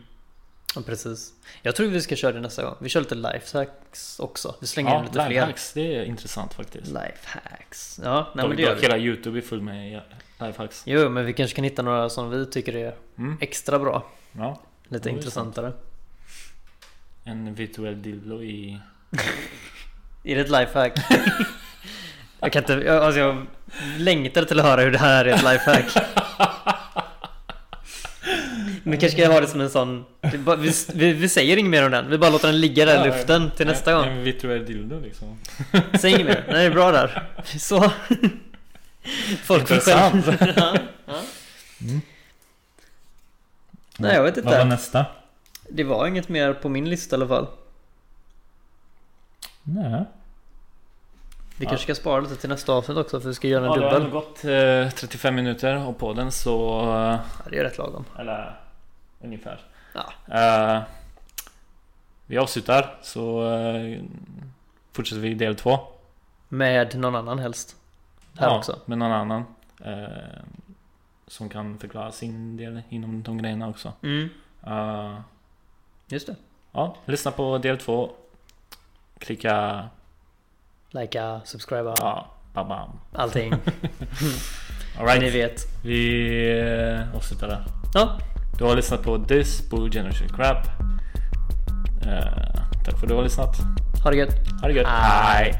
[0.76, 1.34] Ja, precis.
[1.61, 2.76] Jag tror vi ska köra det nästa gång.
[2.80, 4.55] Vi kör lite lifehacks också.
[4.61, 5.30] Vi slänger in Ja, lite fler.
[5.30, 6.88] lifehacks, det är intressant faktiskt.
[6.88, 7.99] Lifehacks.
[8.03, 8.82] Ja, nej, men det gör vi.
[8.82, 10.01] Hela Youtube är full med
[10.40, 10.84] lifehacks.
[10.86, 13.38] Jo, men vi kanske kan hitta några som vi tycker är Mm.
[13.42, 14.06] extra bra.
[14.32, 15.74] Ja, Lite intressantare.
[17.24, 18.80] en virtuell dildo i...
[20.24, 20.94] Är det ett lifehack?
[22.40, 23.46] jag kan inte, jag, alltså jag
[23.98, 25.86] längtar till att höra hur det här är ett lifehack.
[28.84, 30.06] Men kanske ska ha det som en sån,
[30.58, 32.98] vi, vi, vi säger inget mer om den, vi bara låter den ligga där i
[32.98, 34.08] Ja, luften till nästa en, gång.
[34.08, 35.38] En virtuell dildo liksom.
[36.00, 37.24] Säg inget mer, nej det är bra där.
[37.60, 37.92] Så.
[39.43, 40.38] Folk får själv...
[40.58, 41.22] Ja, ja.
[43.97, 44.66] Nej jag vet Vad var inte.
[44.66, 45.06] nästa?
[45.70, 47.47] Det var inget mer på min lista i alla fall.
[49.64, 50.03] Nej.
[51.58, 53.78] Vi kanske ska spara lite till nästa avsnitt också för vi ska göra en Ja,
[53.80, 54.10] det har dubbel.
[54.12, 56.80] gått eh, 35 minuter och på den så...
[56.82, 58.06] eh, Ja, det är rätt lagom.
[58.20, 58.60] Eller
[59.24, 59.60] ungefär.
[59.93, 60.14] Ja.
[60.78, 60.82] Eh,
[62.26, 63.99] vi avslutar så eh,
[64.93, 65.80] fortsätter vi del två.
[66.49, 67.76] Med någon annan helst.
[68.38, 68.80] Här ja, också.
[68.86, 69.46] Med någon annan.
[69.84, 70.08] eh,
[71.28, 73.94] som kan förklara sin del inom de grejerna också.
[74.04, 74.30] Mm,
[74.68, 75.20] Eh,
[76.08, 76.36] just det.
[76.72, 78.12] ja, lyssna på del två.
[79.20, 79.86] Klicka
[80.90, 82.90] Likea, subscriba, ja, bam, bam.
[83.14, 83.54] allting.
[85.00, 85.22] All right.
[85.22, 85.62] Ni vet.
[85.84, 87.66] Vi eh, avslutar där.
[87.94, 88.18] Ja,
[88.58, 90.66] Du har lyssnat på This Bull Generation Crap.
[92.02, 93.58] Eh, tack för att du har lyssnat.
[94.04, 94.62] ha det gött.
[94.62, 94.88] Ha det gött.
[94.88, 95.54] Hej.